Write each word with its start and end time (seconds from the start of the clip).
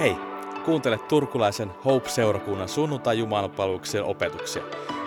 Hei, 0.00 0.16
kuuntele 0.64 0.98
turkulaisen 0.98 1.70
Hope-seurakunnan 1.84 2.68
sunnuntai 2.68 3.18
opetuksia. 4.04 4.62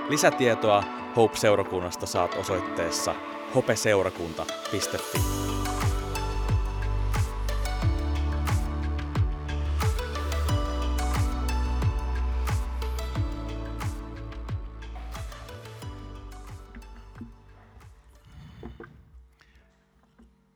Lisätietoa 0.09 0.83
Hope-seurakunnasta 1.15 2.05
saat 2.05 2.35
osoitteessa 2.35 3.15
hopeseurakunta.fi. 3.55 5.19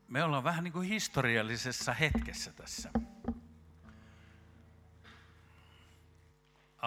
Me 0.08 0.24
ollaan 0.24 0.44
vähän 0.44 0.64
niin 0.64 0.74
kuin 0.74 0.88
historiallisessa 0.88 1.94
hetkessä 1.94 2.52
tässä. 2.52 2.90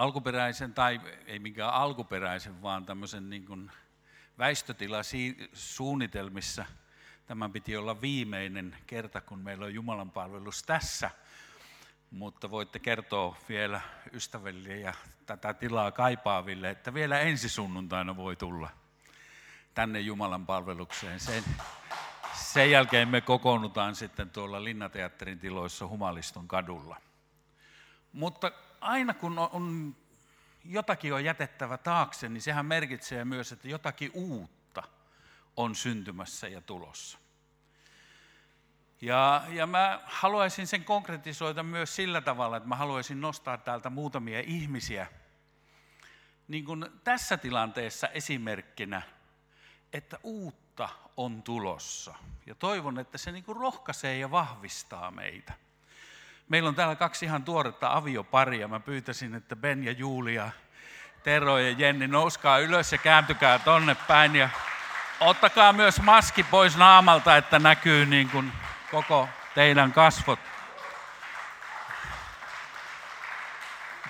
Alkuperäisen, 0.01 0.73
tai 0.73 1.01
ei 1.25 1.39
mikään 1.39 1.73
alkuperäisen, 1.73 2.61
vaan 2.61 2.85
tämmöisen 2.85 3.29
niin 3.29 3.45
kuin 3.45 3.71
väistötilasuunnitelmissa 4.37 6.65
tämän 7.25 7.51
piti 7.51 7.77
olla 7.77 8.01
viimeinen 8.01 8.77
kerta, 8.87 9.21
kun 9.21 9.39
meillä 9.39 9.65
on 9.65 9.73
Jumalan 9.73 10.11
palvelus 10.11 10.63
tässä. 10.63 11.11
Mutta 12.11 12.51
voitte 12.51 12.79
kertoa 12.79 13.37
vielä 13.49 13.81
ystäville 14.13 14.77
ja 14.77 14.93
tätä 15.25 15.53
tilaa 15.53 15.91
kaipaaville, 15.91 16.69
että 16.69 16.93
vielä 16.93 17.19
ensi 17.19 17.49
sunnuntaina 17.49 18.15
voi 18.15 18.35
tulla 18.35 18.69
tänne 19.73 19.99
Jumalan 19.99 20.45
palvelukseen. 20.45 21.19
Sen, 21.19 21.43
sen 22.33 22.71
jälkeen 22.71 23.07
me 23.07 23.21
kokoonnutaan 23.21 23.95
sitten 23.95 24.29
tuolla 24.29 24.63
Linnateatterin 24.63 25.39
tiloissa 25.39 25.87
Humaliston 25.87 26.47
kadulla. 26.47 27.01
Mutta 28.13 28.51
aina 28.81 29.13
kun 29.13 29.39
on, 29.39 29.95
jotakin 30.65 31.13
on 31.13 31.25
jätettävä 31.25 31.77
taakse, 31.77 32.29
niin 32.29 32.41
sehän 32.41 32.65
merkitsee 32.65 33.25
myös, 33.25 33.51
että 33.51 33.67
jotakin 33.67 34.11
uutta 34.13 34.83
on 35.57 35.75
syntymässä 35.75 36.47
ja 36.47 36.61
tulossa. 36.61 37.17
Ja, 39.01 39.43
ja 39.49 39.67
mä 39.67 40.01
haluaisin 40.03 40.67
sen 40.67 40.83
konkretisoida 40.83 41.63
myös 41.63 41.95
sillä 41.95 42.21
tavalla, 42.21 42.57
että 42.57 42.69
mä 42.69 42.75
haluaisin 42.75 43.21
nostaa 43.21 43.57
täältä 43.57 43.89
muutamia 43.89 44.39
ihmisiä 44.39 45.07
niin 46.47 46.65
kuin 46.65 46.85
tässä 47.03 47.37
tilanteessa 47.37 48.07
esimerkkinä, 48.07 49.01
että 49.93 50.19
uutta 50.23 50.89
on 51.17 51.43
tulossa. 51.43 52.15
Ja 52.45 52.55
toivon, 52.55 52.99
että 52.99 53.17
se 53.17 53.31
niin 53.31 53.43
kuin 53.43 53.57
rohkaisee 53.57 54.17
ja 54.17 54.31
vahvistaa 54.31 55.11
meitä. 55.11 55.53
Meillä 56.49 56.69
on 56.69 56.75
täällä 56.75 56.95
kaksi 56.95 57.25
ihan 57.25 57.43
tuoretta 57.43 57.93
avioparia. 57.93 58.67
Mä 58.67 58.79
pyytäisin, 58.79 59.35
että 59.35 59.55
Ben 59.55 59.83
ja 59.83 59.91
Julia, 59.91 60.49
Tero 61.23 61.57
ja 61.57 61.71
Jenni, 61.71 62.07
nouskaa 62.07 62.59
ylös 62.59 62.91
ja 62.91 62.97
kääntykää 62.97 63.59
tonne 63.59 63.95
päin. 63.95 64.35
Ja 64.35 64.49
ottakaa 65.19 65.73
myös 65.73 66.01
maski 66.01 66.43
pois 66.43 66.77
naamalta, 66.77 67.37
että 67.37 67.59
näkyy 67.59 68.05
niin 68.05 68.29
kuin 68.29 68.51
koko 68.91 69.29
teidän 69.55 69.91
kasvot. 69.91 70.39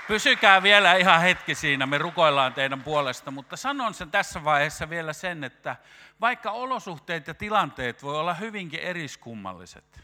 Pysykää 0.07 0.63
vielä 0.63 0.95
ihan 0.95 1.21
hetki 1.21 1.55
siinä, 1.55 1.85
me 1.85 1.97
rukoillaan 1.97 2.53
teidän 2.53 2.83
puolesta, 2.83 3.31
mutta 3.31 3.57
sanon 3.57 3.93
sen 3.93 4.11
tässä 4.11 4.43
vaiheessa 4.43 4.89
vielä 4.89 5.13
sen, 5.13 5.43
että 5.43 5.75
vaikka 6.21 6.51
olosuhteet 6.51 7.27
ja 7.27 7.33
tilanteet 7.33 8.03
voi 8.03 8.19
olla 8.19 8.33
hyvinkin 8.33 8.79
eriskummalliset, 8.79 10.01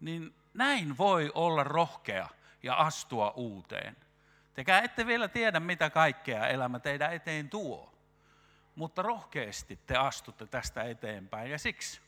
niin 0.00 0.34
näin 0.56 0.98
voi 0.98 1.30
olla 1.34 1.64
rohkea 1.64 2.28
ja 2.62 2.74
astua 2.74 3.30
uuteen. 3.30 3.96
Tekää 4.54 4.80
ette 4.80 5.06
vielä 5.06 5.28
tiedä, 5.28 5.60
mitä 5.60 5.90
kaikkea 5.90 6.46
elämä 6.46 6.78
teidän 6.78 7.12
eteen 7.12 7.50
tuo, 7.50 7.92
mutta 8.74 9.02
rohkeasti 9.02 9.78
te 9.86 9.96
astutte 9.96 10.46
tästä 10.46 10.82
eteenpäin. 10.82 11.50
Ja 11.50 11.58
siksi 11.58 12.00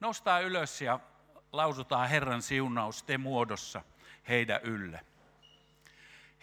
nostaa 0.00 0.40
ylös 0.40 0.82
ja 0.82 1.00
lausutaan 1.52 2.08
Herran 2.08 2.42
siunaus 2.42 3.02
te 3.02 3.18
muodossa 3.18 3.82
heidän 4.28 4.60
ylle. 4.62 5.00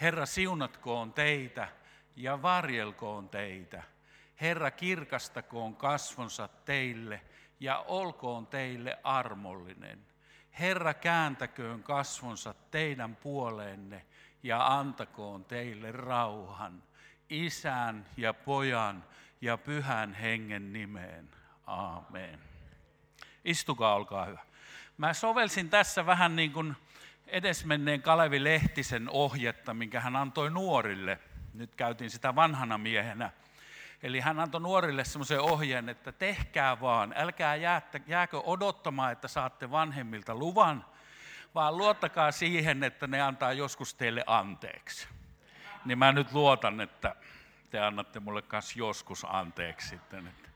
Herra 0.01 0.25
siunatkoon 0.25 1.13
teitä 1.13 1.67
ja 2.16 2.41
varjelkoon 2.41 3.29
teitä. 3.29 3.83
Herra 4.41 4.72
kirkastakoon 4.72 5.75
kasvonsa 5.75 6.47
teille 6.47 7.22
ja 7.59 7.79
olkoon 7.88 8.47
teille 8.47 9.00
armollinen. 9.03 10.14
Herra 10.59 10.93
kääntäköön 10.93 11.83
kasvonsa 11.83 12.55
teidän 12.71 13.16
puoleenne 13.16 14.05
ja 14.43 14.77
antakoon 14.77 15.45
teille 15.45 15.91
rauhan. 15.91 16.83
Isän 17.29 18.05
ja 18.17 18.33
pojan 18.33 19.03
ja 19.41 19.57
pyhän 19.57 20.13
hengen 20.13 20.73
nimeen. 20.73 21.29
Aamen. 21.67 22.39
Istukaa, 23.45 23.95
olkaa 23.95 24.25
hyvä. 24.25 24.39
Mä 24.97 25.13
sovelsin 25.13 25.69
tässä 25.69 26.05
vähän 26.05 26.35
niin 26.35 26.51
kuin 26.51 26.75
edesmenneen 27.27 28.01
Kalevi 28.01 28.44
Lehtisen 28.44 29.09
ohjetta, 29.09 29.73
minkä 29.73 29.99
hän 29.99 30.15
antoi 30.15 30.51
nuorille. 30.51 31.19
Nyt 31.53 31.75
käytiin 31.75 32.09
sitä 32.09 32.35
vanhana 32.35 32.77
miehenä. 32.77 33.31
Eli 34.03 34.19
hän 34.19 34.39
antoi 34.39 34.61
nuorille 34.61 35.03
semmoisen 35.03 35.41
ohjeen, 35.41 35.89
että 35.89 36.11
tehkää 36.11 36.81
vaan, 36.81 37.13
älkää 37.17 37.56
jäättä, 37.56 38.00
jääkö 38.07 38.39
odottamaan, 38.39 39.11
että 39.11 39.28
saatte 39.28 39.72
vanhemmilta 39.72 40.35
luvan, 40.35 40.85
vaan 41.56 41.78
luottakaa 41.78 42.31
siihen, 42.31 42.83
että 42.83 43.07
ne 43.07 43.22
antaa 43.22 43.53
joskus 43.53 43.94
teille 43.94 44.23
anteeksi. 44.28 45.07
Niin 45.85 45.97
mä 45.97 46.11
nyt 46.11 46.31
luotan, 46.31 46.81
että 46.81 47.16
te 47.69 47.79
annatte 47.79 48.19
mulle 48.19 48.41
kanssa 48.41 48.79
joskus 48.79 49.25
anteeksi 49.29 49.88
sitten, 49.88 50.27
että 50.27 50.50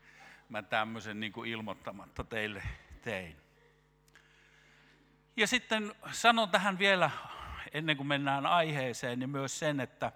mä 0.48 0.62
tämmöisen 0.62 1.20
niin 1.20 1.32
kuin 1.32 1.50
ilmoittamatta 1.50 2.24
teille 2.24 2.62
tein. 3.02 3.36
Ja 5.36 5.46
sitten 5.46 5.94
sanon 6.12 6.50
tähän 6.50 6.78
vielä, 6.78 7.10
ennen 7.72 7.96
kuin 7.96 8.06
mennään 8.06 8.46
aiheeseen, 8.46 9.18
niin 9.18 9.30
myös 9.30 9.58
sen, 9.58 9.80
että 9.80 10.12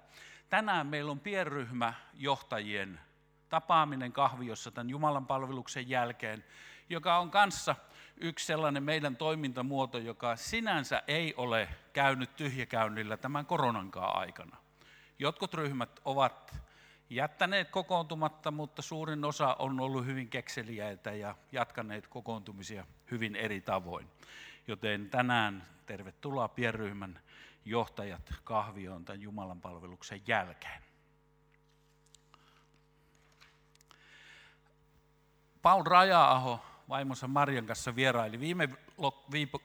tänään 0.49 0.87
meillä 0.87 1.11
on 1.11 1.21
pienryhmäjohtajien 1.21 3.01
tapaaminen 3.55 4.13
kahviossa 4.13 4.71
tämän 4.71 4.91
Jumalan 4.91 5.27
palveluksen 5.27 5.89
jälkeen, 5.89 6.45
joka 6.89 7.19
on 7.19 7.31
kanssa 7.31 7.77
yksi 8.17 8.47
sellainen 8.47 8.83
meidän 8.83 9.17
toimintamuoto, 9.17 9.99
joka 9.99 10.37
sinänsä 10.37 11.03
ei 11.07 11.35
ole 11.37 11.69
käynyt 11.93 12.37
tyhjäkäynnillä 12.37 13.17
tämän 13.17 13.47
koronankaan 13.47 14.17
aikana. 14.17 14.57
Jotkut 15.19 15.55
ryhmät 15.55 16.01
ovat 16.05 16.57
jättäneet 17.11 17.71
kokoontumatta, 17.71 18.51
mutta 18.51 18.83
suurin 18.83 19.25
osa 19.25 19.57
on 19.59 19.81
ollut 19.81 20.07
hyvin 20.07 20.29
kekseliäitä 20.29 21.13
ja 21.13 21.35
jatkaneet 21.53 22.09
kokoontumisia 22.09 22.87
hyvin 23.11 23.37
eri 23.37 23.61
tavoin. 23.61 24.07
Joten 24.67 25.11
tänään 25.11 25.67
tervetuloa 25.87 26.49
pienryhmän 26.49 27.21
johtajat 27.65 28.35
kahvioon 28.45 29.05
tämän 29.05 29.23
Jumalan 29.23 29.61
palveluksen 29.61 30.21
jälkeen. 30.27 30.84
Paul 35.65 35.83
Raja-aho 35.85 36.61
vaimonsa 36.89 37.29
Marjan 37.29 37.67
kanssa 37.67 37.97
vieraili 37.97 38.41
viime 38.41 38.69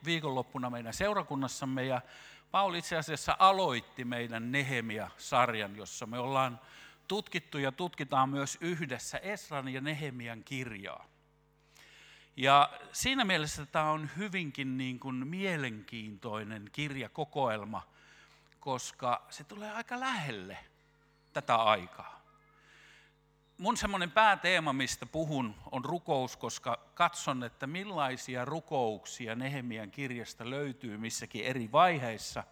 viikonloppuna 0.06 0.70
meidän 0.70 0.94
seurakunnassamme 0.94 1.84
ja 1.84 2.02
Paul 2.52 2.74
itse 2.74 2.98
asiassa 2.98 3.36
aloitti 3.40 4.06
meidän 4.06 4.52
Nehemia-sarjan, 4.52 5.76
jossa 5.76 6.06
me 6.06 6.20
ollaan 6.20 6.60
tutkittu 7.08 7.58
ja 7.58 7.72
tutkitaan 7.72 8.30
myös 8.30 8.58
yhdessä 8.62 9.18
Esran 9.18 9.68
ja 9.68 9.82
Nehemian 9.82 10.44
kirjaa. 10.44 11.06
Ja 12.38 12.70
siinä 12.92 13.26
mielessä 13.26 13.66
tämä 13.66 13.92
on 13.92 14.10
hyvinkin 14.18 14.78
niin 14.78 15.00
kuin 15.00 15.28
mielenkiintoinen 15.28 16.70
kirjakokoelma, 16.72 17.82
koska 18.60 19.26
se 19.30 19.44
tulee 19.44 19.72
aika 19.72 20.00
lähelle 20.00 20.58
tätä 21.34 21.56
aikaa. 21.56 22.19
Mun 23.60 23.78
semmoinen 23.78 24.12
pääteema, 24.12 24.74
mistä 24.74 25.06
puhun, 25.06 25.56
on 25.72 25.86
rukous, 25.86 26.38
koska 26.38 26.80
katson, 26.94 27.44
että 27.44 27.68
millaisia 27.68 28.46
rukouksia 28.46 29.36
Nehemian 29.36 29.92
kirjasta 29.92 30.50
löytyy 30.50 30.98
missäkin 30.98 31.46
eri 31.46 31.72
vaiheissa. 31.72 32.44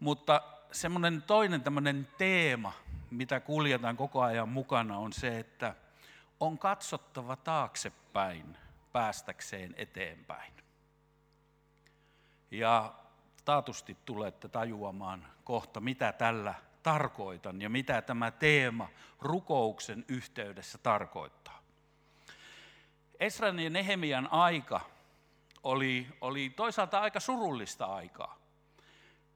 Mutta 0.00 0.42
semmoinen 0.72 1.22
toinen 1.22 1.62
tämmöinen 1.62 2.08
teema, 2.18 2.72
mitä 3.10 3.40
kuljetaan 3.40 3.96
koko 3.96 4.22
ajan 4.22 4.48
mukana, 4.48 4.98
on 4.98 5.12
se, 5.12 5.38
että 5.38 5.74
on 6.40 6.58
katsottava 6.58 7.36
taaksepäin 7.36 8.56
päästäkseen 8.92 9.74
eteenpäin. 9.76 10.52
Ja 12.50 12.94
taatusti 13.44 13.96
tulette 14.04 14.48
tajuamaan 14.48 15.26
kohta, 15.44 15.80
mitä 15.80 16.12
tällä 16.12 16.54
tarkoitan 16.84 17.62
ja 17.62 17.70
mitä 17.70 18.02
tämä 18.02 18.30
teema 18.30 18.88
rukouksen 19.20 20.04
yhteydessä 20.08 20.78
tarkoittaa. 20.78 21.62
Esran 23.20 23.60
ja 23.60 23.70
Nehemian 23.70 24.28
aika 24.30 24.80
oli, 25.62 26.06
oli 26.20 26.50
toisaalta 26.50 27.00
aika 27.00 27.20
surullista 27.20 27.86
aikaa. 27.86 28.38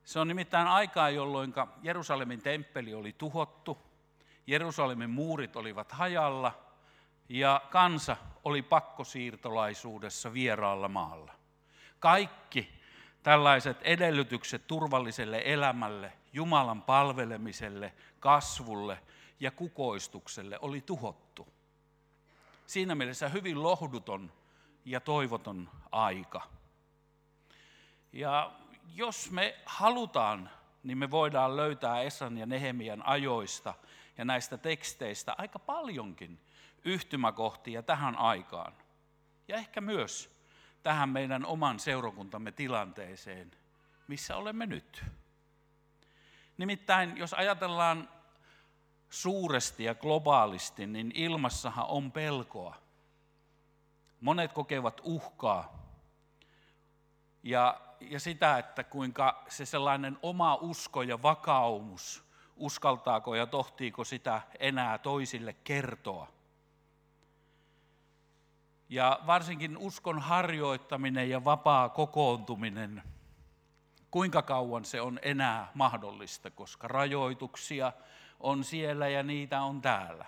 Se 0.05 0.21
on 0.21 0.29
nimittäin 0.29 0.69
aikaa, 0.69 1.11
jolloin 1.11 1.55
Jerusalemin 1.83 2.43
temppeli 2.43 2.95
oli 2.95 3.13
tuhottu, 3.13 3.79
Jerusalemin 4.47 5.11
muurit 5.11 5.57
olivat 5.57 5.93
hajalla 5.93 6.59
ja 7.29 7.61
kansa 7.71 8.17
oli 8.45 8.63
pakkosiirtolaisuudessa 8.63 10.33
vieraalla 10.33 10.89
maalla. 10.89 11.33
Kaikki 11.99 12.73
tällaiset 13.23 13.83
edellytykset 13.83 14.67
turvalliselle 14.67 15.43
elämälle, 15.45 16.13
Jumalan 16.33 16.83
palvelemiselle, 16.83 17.95
kasvulle 18.21 19.03
ja 19.41 19.51
kukoistukselle 19.51 20.59
oli 20.63 20.81
tuhottu. 20.81 21.49
Siinä 22.67 22.95
mielessä 22.95 23.29
hyvin 23.29 23.63
lohduton 23.63 24.33
ja 24.85 25.01
toivoton 25.01 25.71
aika. 25.93 26.43
Ja 28.13 28.53
jos 28.95 29.31
me 29.31 29.59
halutaan, 29.67 30.51
niin 30.83 30.99
me 30.99 31.11
voidaan 31.11 31.57
löytää 31.57 32.03
Esan 32.03 32.39
ja 32.39 32.47
Nehemian 32.47 33.07
ajoista 33.07 33.75
ja 34.19 34.25
näistä 34.25 34.59
teksteistä 34.59 35.35
aika 35.39 35.59
paljonkin 35.59 36.41
yhtymäkohtia 36.85 37.83
tähän 37.83 38.17
aikaan. 38.17 38.73
Ja 39.49 39.57
ehkä 39.57 39.81
myös 39.81 40.39
tähän 40.83 41.09
meidän 41.09 41.47
oman 41.47 41.79
seurakuntamme 41.79 42.53
tilanteeseen, 42.53 43.51
missä 44.09 44.37
olemme 44.37 44.67
nyt. 44.67 45.05
Nimittäin, 46.59 47.17
jos 47.17 47.35
ajatellaan 47.35 48.09
suuresti 49.11 49.85
ja 49.85 49.95
globaalisti, 49.95 50.87
niin 50.87 51.13
ilmassahan 51.15 51.87
on 51.89 52.13
pelkoa. 52.13 52.77
Monet 54.21 54.53
kokevat 54.53 55.01
uhkaa 55.05 55.79
ja, 57.43 57.81
ja 58.01 58.21
sitä, 58.21 58.59
että 58.59 58.85
kuinka 58.85 59.45
se 59.49 59.67
sellainen 59.67 60.19
oma 60.23 60.55
usko 60.55 61.03
ja 61.03 61.23
vakaumus, 61.23 62.25
uskaltaako 62.57 63.35
ja 63.35 63.47
tohtiiko 63.47 64.05
sitä 64.05 64.43
enää 64.59 64.99
toisille 64.99 65.53
kertoa. 65.53 66.29
Ja 68.89 69.21
varsinkin 69.27 69.77
uskon 69.77 70.19
harjoittaminen 70.19 71.31
ja 71.31 71.45
vapaa 71.45 71.89
kokoontuminen, 71.89 73.03
kuinka 74.11 74.43
kauan 74.43 74.85
se 74.85 75.01
on 75.01 75.19
enää 75.23 75.71
mahdollista, 75.75 76.51
koska 76.51 76.89
rajoituksia 76.89 77.93
on 78.41 78.65
siellä 78.65 79.09
ja 79.09 79.23
niitä 79.23 79.63
on 79.63 79.81
täällä. 79.81 80.27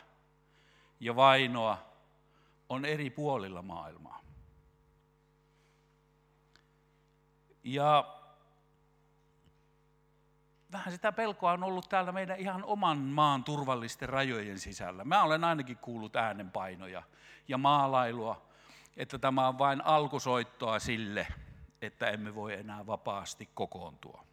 Ja 1.00 1.16
vainoa 1.16 1.78
on 2.68 2.84
eri 2.84 3.10
puolilla 3.10 3.62
maailmaa. 3.62 4.20
Ja 7.64 8.16
vähän 10.72 10.92
sitä 10.92 11.12
pelkoa 11.12 11.52
on 11.52 11.64
ollut 11.64 11.88
täällä 11.88 12.12
meidän 12.12 12.38
ihan 12.38 12.64
oman 12.64 12.98
maan 12.98 13.44
turvallisten 13.44 14.08
rajojen 14.08 14.58
sisällä. 14.58 15.04
Mä 15.04 15.22
olen 15.22 15.44
ainakin 15.44 15.76
kuullut 15.76 16.16
äänenpainoja 16.16 17.02
ja 17.48 17.58
maalailua, 17.58 18.42
että 18.96 19.18
tämä 19.18 19.48
on 19.48 19.58
vain 19.58 19.84
alkusoittoa 19.84 20.78
sille, 20.78 21.26
että 21.82 22.10
emme 22.10 22.34
voi 22.34 22.54
enää 22.54 22.86
vapaasti 22.86 23.48
kokoontua. 23.54 24.24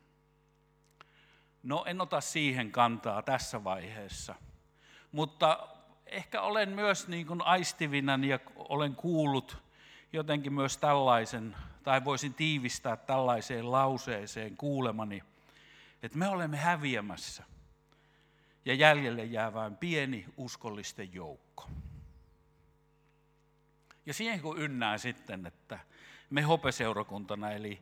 No 1.63 1.83
en 1.87 2.01
ota 2.01 2.21
siihen 2.21 2.71
kantaa 2.71 3.21
tässä 3.21 3.63
vaiheessa, 3.63 4.35
mutta 5.11 5.67
ehkä 6.05 6.41
olen 6.41 6.69
myös 6.69 7.07
niin 7.07 7.27
kuin 7.27 7.41
aistivinen 7.41 8.23
ja 8.23 8.39
olen 8.55 8.95
kuullut 8.95 9.57
jotenkin 10.13 10.53
myös 10.53 10.77
tällaisen, 10.77 11.55
tai 11.83 12.05
voisin 12.05 12.33
tiivistää 12.33 12.97
tällaiseen 12.97 13.71
lauseeseen 13.71 14.57
kuulemani, 14.57 15.23
että 16.03 16.17
me 16.17 16.27
olemme 16.27 16.57
häviämässä 16.57 17.43
ja 18.65 18.73
jäljelle 18.73 19.25
jää 19.25 19.53
vain 19.53 19.77
pieni 19.77 20.25
uskollisten 20.37 21.13
joukko. 21.13 21.69
Ja 24.05 24.13
siihen 24.13 24.41
kun 24.41 24.61
ynnää 24.61 24.97
sitten, 24.97 25.45
että 25.45 25.79
me 26.29 26.41
hopeseurakuntana, 26.41 27.51
eli 27.51 27.81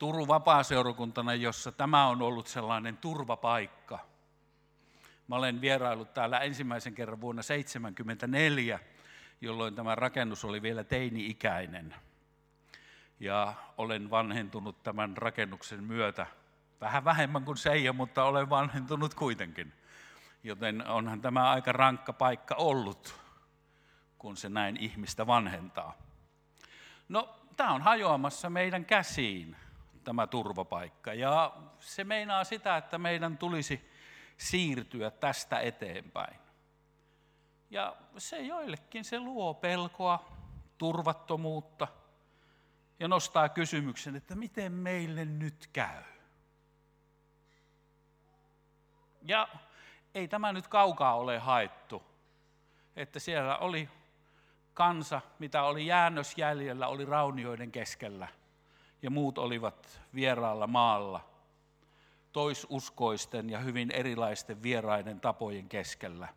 Turun 0.00 0.28
vapaaseurakuntana, 0.28 1.34
jossa 1.34 1.72
tämä 1.72 2.06
on 2.06 2.22
ollut 2.22 2.46
sellainen 2.46 2.96
turvapaikka. 2.96 3.98
Mä 5.28 5.36
olen 5.36 5.60
vierailut 5.60 6.14
täällä 6.14 6.38
ensimmäisen 6.38 6.94
kerran 6.94 7.20
vuonna 7.20 7.42
1974, 7.42 8.78
jolloin 9.40 9.74
tämä 9.74 9.94
rakennus 9.94 10.44
oli 10.44 10.62
vielä 10.62 10.84
teini-ikäinen. 10.84 11.94
Ja 13.20 13.54
olen 13.76 14.10
vanhentunut 14.10 14.82
tämän 14.82 15.16
rakennuksen 15.16 15.84
myötä 15.84 16.26
vähän 16.80 17.04
vähemmän 17.04 17.44
kuin 17.44 17.56
Seija, 17.56 17.92
mutta 17.92 18.24
olen 18.24 18.50
vanhentunut 18.50 19.14
kuitenkin. 19.14 19.72
Joten 20.42 20.86
onhan 20.86 21.20
tämä 21.20 21.50
aika 21.50 21.72
rankka 21.72 22.12
paikka 22.12 22.54
ollut, 22.54 23.20
kun 24.18 24.36
se 24.36 24.48
näin 24.48 24.76
ihmistä 24.76 25.26
vanhentaa. 25.26 26.09
No, 27.10 27.34
tämä 27.56 27.72
on 27.72 27.82
hajoamassa 27.82 28.50
meidän 28.50 28.84
käsiin 28.84 29.56
tämä 30.04 30.26
turvapaikka. 30.26 31.14
Ja 31.14 31.56
se 31.80 32.04
meinaa 32.04 32.44
sitä, 32.44 32.76
että 32.76 32.98
meidän 32.98 33.38
tulisi 33.38 33.90
siirtyä 34.36 35.10
tästä 35.10 35.60
eteenpäin. 35.60 36.40
Ja 37.70 37.96
se 38.18 38.38
joillekin 38.42 39.04
se 39.04 39.20
luo 39.20 39.54
pelkoa, 39.54 40.32
turvattomuutta 40.78 41.88
ja 43.00 43.08
nostaa 43.08 43.48
kysymyksen, 43.48 44.16
että 44.16 44.34
miten 44.34 44.72
meille 44.72 45.24
nyt 45.24 45.70
käy. 45.72 46.02
Ja 49.22 49.48
ei 50.14 50.28
tämä 50.28 50.52
nyt 50.52 50.68
kaukaa 50.68 51.16
ole 51.16 51.38
haettu, 51.38 52.02
että 52.96 53.18
siellä 53.18 53.56
oli 53.56 53.88
kansa, 54.80 55.20
mitä 55.38 55.62
oli 55.62 55.86
jäännös 55.86 56.38
jäljellä, 56.38 56.86
oli 56.86 57.04
raunioiden 57.04 57.72
keskellä– 57.72 58.28
ja 59.02 59.10
muut 59.10 59.38
olivat 59.38 60.00
vieraalla 60.14 60.66
maalla, 60.66 61.30
toisuskoisten 62.32 63.50
ja 63.50 63.58
hyvin 63.58 63.90
erilaisten 63.90 64.62
vieraiden 64.62 65.20
tapojen 65.20 65.68
keskellä, 65.68 66.28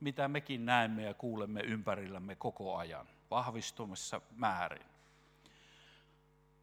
mitä 0.00 0.28
mekin 0.28 0.66
näemme 0.66 1.02
ja 1.02 1.14
kuulemme 1.14 1.60
ympärillämme 1.60 2.36
koko 2.36 2.76
ajan, 2.76 3.06
vahvistumassa 3.30 4.20
määrin. 4.30 4.86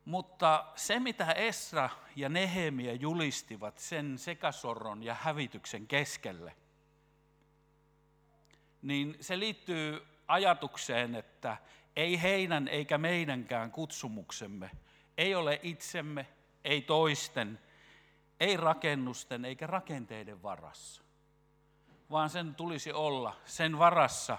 Mutta 0.06 0.66
se, 0.76 1.00
mitä 1.00 1.32
Esra 1.32 1.90
ja 2.16 2.30
Nehemia 2.30 2.94
julistivat 2.94 3.78
sen 3.78 4.18
sekasorron 4.18 5.04
ja 5.04 5.14
hävityksen 5.14 5.88
keskelle, 5.88 6.56
niin 8.82 9.18
se 9.20 9.40
liittyy 9.40 10.17
ajatukseen, 10.28 11.16
että 11.16 11.58
ei 11.96 12.22
heidän 12.22 12.68
eikä 12.68 12.98
meidänkään 12.98 13.72
kutsumuksemme– 13.72 14.72
ei 15.18 15.36
ole 15.36 15.60
itsemme, 15.64 16.28
ei 16.64 16.82
toisten, 16.82 17.60
ei 18.40 18.58
rakennusten 18.58 19.46
eikä 19.46 19.68
rakenteiden 19.68 20.44
varassa, 20.44 21.04
vaan 22.12 22.30
sen 22.30 22.56
tulisi 22.56 22.92
olla 22.92 23.36
sen 23.46 23.80
varassa, 23.80 24.38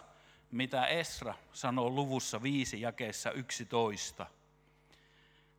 mitä 0.50 0.86
Esra 0.86 1.34
sanoo 1.52 1.90
luvussa 1.90 2.42
5 2.42 2.80
jakeessa 2.80 3.30
11. 3.30 4.26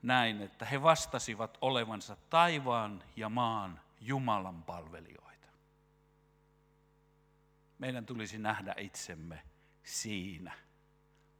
Näin, 0.01 0.41
että 0.41 0.65
he 0.65 0.83
vastasivat 0.83 1.57
olevansa 1.61 2.17
taivaan 2.29 3.03
ja 3.15 3.29
maan 3.29 3.81
Jumalan 4.01 4.63
palvelijoita. 4.63 5.47
Meidän 7.79 8.05
tulisi 8.05 8.37
nähdä 8.37 8.75
itsemme 8.77 9.41
siinä 9.89 10.51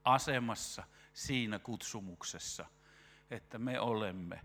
asemassa, 0.04 0.84
siinä 1.14 1.60
kutsumuksessa– 1.60 2.66
että 3.32 3.58
me 3.58 3.80
olemme 3.80 4.42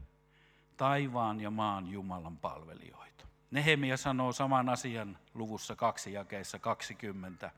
taivaan 0.77 1.41
ja 1.41 1.51
maan 1.51 1.87
Jumalan 1.87 2.39
palvelijoita. 2.39 3.27
Nehemia 3.51 3.97
sanoo 3.97 4.33
saman 4.33 4.69
asian 4.69 5.19
luvussa 5.35 5.77
kaksi 5.77 6.13
jakeessa 6.13 6.59
20. 6.59 7.51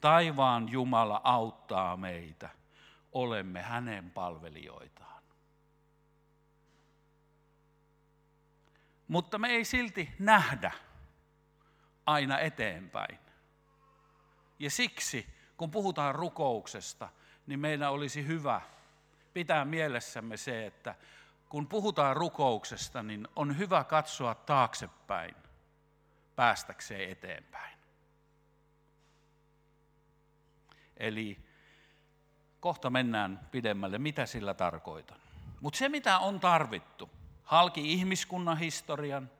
Taivaan 0.00 0.68
Jumala 0.68 1.20
auttaa 1.24 1.96
meitä, 1.96 2.48
olemme 3.12 3.62
hänen 3.62 4.10
palvelijoitaan. 4.10 5.22
Mutta 9.08 9.38
me 9.38 9.48
ei 9.48 9.64
silti 9.64 10.14
nähdä 10.18 10.72
aina 12.06 12.38
eteenpäin. 12.38 13.18
Ja 14.58 14.70
siksi, 14.70 15.26
kun 15.58 15.70
puhutaan 15.70 16.14
rukouksesta, 16.14 17.08
niin 17.46 17.60
meidän 17.60 17.92
olisi 17.92 18.26
hyvä 18.26 18.60
pitää 19.34 19.64
mielessämme 19.64 20.36
se, 20.36 20.66
että 20.66 20.94
kun 21.48 21.66
puhutaan 21.66 22.16
rukouksesta, 22.16 23.02
niin 23.02 23.28
on 23.36 23.58
hyvä 23.58 23.84
katsoa 23.84 24.34
taaksepäin 24.34 25.34
päästäkseen 26.36 27.10
eteenpäin. 27.10 27.78
Eli 30.96 31.38
kohta 32.60 32.90
mennään 32.90 33.48
pidemmälle, 33.50 33.98
mitä 33.98 34.26
sillä 34.26 34.54
tarkoitan. 34.54 35.20
Mutta 35.60 35.78
se, 35.78 35.88
mitä 35.88 36.18
on 36.18 36.40
tarvittu, 36.40 37.10
halki 37.44 37.92
ihmiskunnan 37.92 38.58
historian, 38.58 39.30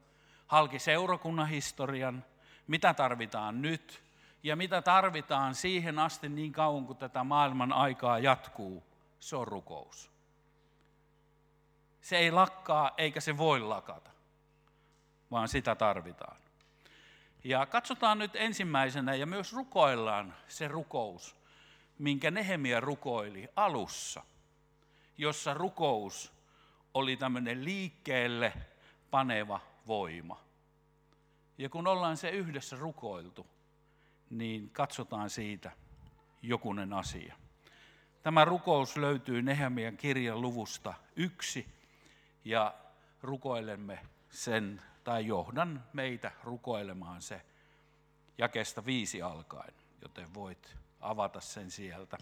halki 0.47 0.79
seurakunnan 0.79 1.49
historian, 1.49 2.25
mitä 2.67 2.95
tarvitaan 2.95 3.63
nyt 3.63 4.08
ja 4.43 4.57
mitä 4.57 4.83
tarvitaan 4.83 5.55
siihen 5.55 5.99
asti 5.99 6.29
niin 6.29 6.53
kauan 6.53 6.87
kuin 6.87 6.99
tätä 6.99 7.25
maailman 7.25 7.73
aikaa 7.73 8.19
jatkuu, 8.19 8.85
se 9.21 9.37
on 9.37 9.49
rukous. 9.49 10.11
Se 12.01 12.17
ei 12.17 12.31
lakkaa 12.31 12.91
eikä 12.99 13.21
se 13.21 13.37
voi 13.37 13.61
lakata, 13.61 14.11
vaan 15.31 15.49
sitä 15.49 15.75
tarvitaan. 15.75 16.37
Ja 17.45 17.67
katsotaan 17.67 18.19
nyt 18.19 18.37
ensimmäisenä 18.37 19.15
ja 19.15 19.27
myös 19.27 19.53
rukoillaan 19.53 20.35
se 20.49 20.69
rukous, 20.69 21.37
minkä 21.99 22.31
Nehemia 22.31 22.81
rukoili 22.81 23.49
alussa, 23.57 24.23
jossa 25.19 25.55
rukous 25.55 26.33
oli 26.95 27.17
tämmöinen 27.17 27.65
liikkeelle 27.65 28.53
paneva 29.11 29.61
voima. 29.87 30.41
Ja 31.59 31.69
kun 31.69 31.87
ollaan 31.87 32.17
se 32.17 32.31
yhdessä 32.31 32.77
rukoiltu, 32.77 33.47
niin 34.31 34.71
katsotaan 34.71 35.31
siitä 35.31 35.73
jokunen 36.43 36.93
asia. 36.93 37.35
Tämä 38.23 38.45
rukous 38.45 38.97
löytyy 38.97 39.43
Nehemian 39.43 39.97
kirjan 39.97 40.41
luvusta 40.41 40.95
yksi 41.17 41.67
ja 42.45 42.75
rukoilemme 43.23 43.99
sen 44.31 44.83
tai 45.05 45.27
johdan 45.27 45.85
meitä 45.93 46.33
rukoilemaan 46.45 47.23
se 47.23 47.43
jakesta 48.39 48.85
viisi 48.85 49.23
alkaen, 49.23 49.75
joten 50.03 50.35
voit 50.35 50.77
avata 51.01 51.41
sen 51.41 51.71
sieltä. 51.71 52.19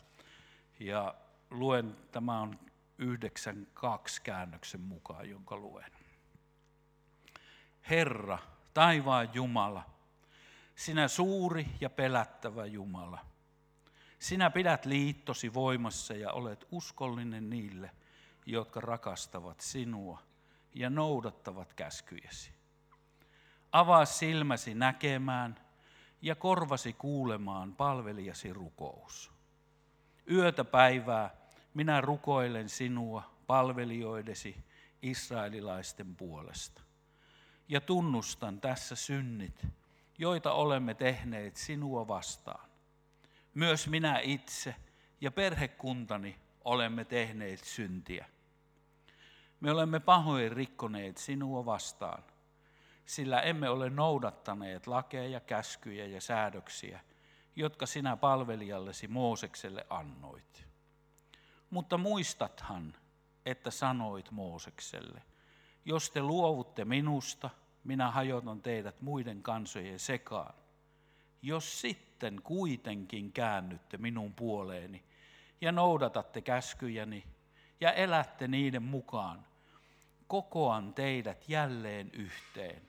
Ja 0.81 1.15
luen, 1.51 1.97
tämä 2.13 2.41
on 2.41 2.59
9.2 3.03 4.21
käännöksen 4.23 4.81
mukaan, 4.81 5.31
jonka 5.31 5.57
luen. 5.57 5.93
Herra, 7.91 8.39
taivaan 8.75 9.29
Jumala, 9.33 9.96
sinä 10.77 11.09
suuri 11.09 11.67
ja 11.81 11.91
pelättävä 11.91 12.67
Jumala, 12.67 13.19
sinä 14.19 14.51
pidät 14.51 14.85
liittosi 14.85 15.55
voimassa 15.55 16.15
ja 16.15 16.33
olet 16.33 16.67
uskollinen 16.71 17.51
niille, 17.51 17.91
jotka 18.47 18.81
rakastavat 18.81 19.61
sinua 19.61 20.23
ja 20.75 20.91
noudattavat 20.91 21.75
käskyjesi. 21.75 22.51
Avaa 23.73 24.05
silmäsi 24.05 24.75
näkemään 24.75 25.61
ja 26.23 26.35
korvasi 26.35 26.93
kuulemaan 26.93 27.75
palvelijasi 27.75 28.53
rukous. 28.53 29.33
Yötä 30.31 30.65
päivää 30.65 31.37
minä 31.75 32.01
rukoilen 32.01 32.69
sinua 32.69 33.31
palvelijoidesi 33.47 34.65
israelilaisten 35.03 36.17
puolesta. 36.17 36.83
Ja 37.69 37.81
tunnustan 37.81 38.61
tässä 38.61 38.97
synnit, 38.97 39.67
joita 40.19 40.53
olemme 40.53 40.95
tehneet 40.95 41.57
sinua 41.57 42.09
vastaan. 42.09 42.69
Myös 43.55 43.89
minä 43.89 44.19
itse 44.19 44.75
ja 45.21 45.31
perhekuntani 45.31 46.37
olemme 46.65 47.05
tehneet 47.05 47.65
syntiä. 47.65 48.27
Me 49.61 49.71
olemme 49.71 50.01
pahoin 50.01 50.53
rikkoneet 50.53 51.17
sinua 51.17 51.65
vastaan– 51.67 52.25
sillä 53.07 53.41
emme 53.41 53.69
ole 53.69 53.91
noudattaneet 53.91 54.87
lakeja, 54.87 55.41
käskyjä 55.41 56.07
ja 56.07 56.21
säädöksiä, 56.21 57.01
jotka 57.57 57.87
sinä 57.87 58.17
palvelijallesi 58.17 59.09
Moosekselle 59.09 59.87
annoit. 59.91 60.67
Mutta 61.71 61.99
muistathan, 61.99 62.95
että 63.47 63.71
sanoit 63.71 64.31
Moosekselle, 64.31 65.23
jos 65.85 66.11
te 66.11 66.23
luovutte 66.23 66.85
minusta, 66.85 67.51
minä 67.87 68.11
hajotan 68.11 68.63
teidät 68.63 69.01
muiden 69.01 69.43
kansojen 69.43 69.99
sekaan. 69.99 70.55
Jos 71.43 71.81
sitten 71.81 72.43
kuitenkin 72.43 73.33
käännytte 73.33 73.97
minun 73.97 74.35
puoleeni 74.35 75.05
ja 75.61 75.73
noudatatte 75.73 76.41
käskyjäni 76.41 77.25
ja 77.81 77.93
elätte 77.93 78.49
niiden 78.49 78.83
mukaan, 78.83 79.47
kokoan 80.27 80.95
teidät 80.95 81.49
jälleen 81.49 82.11
yhteen 82.13 82.83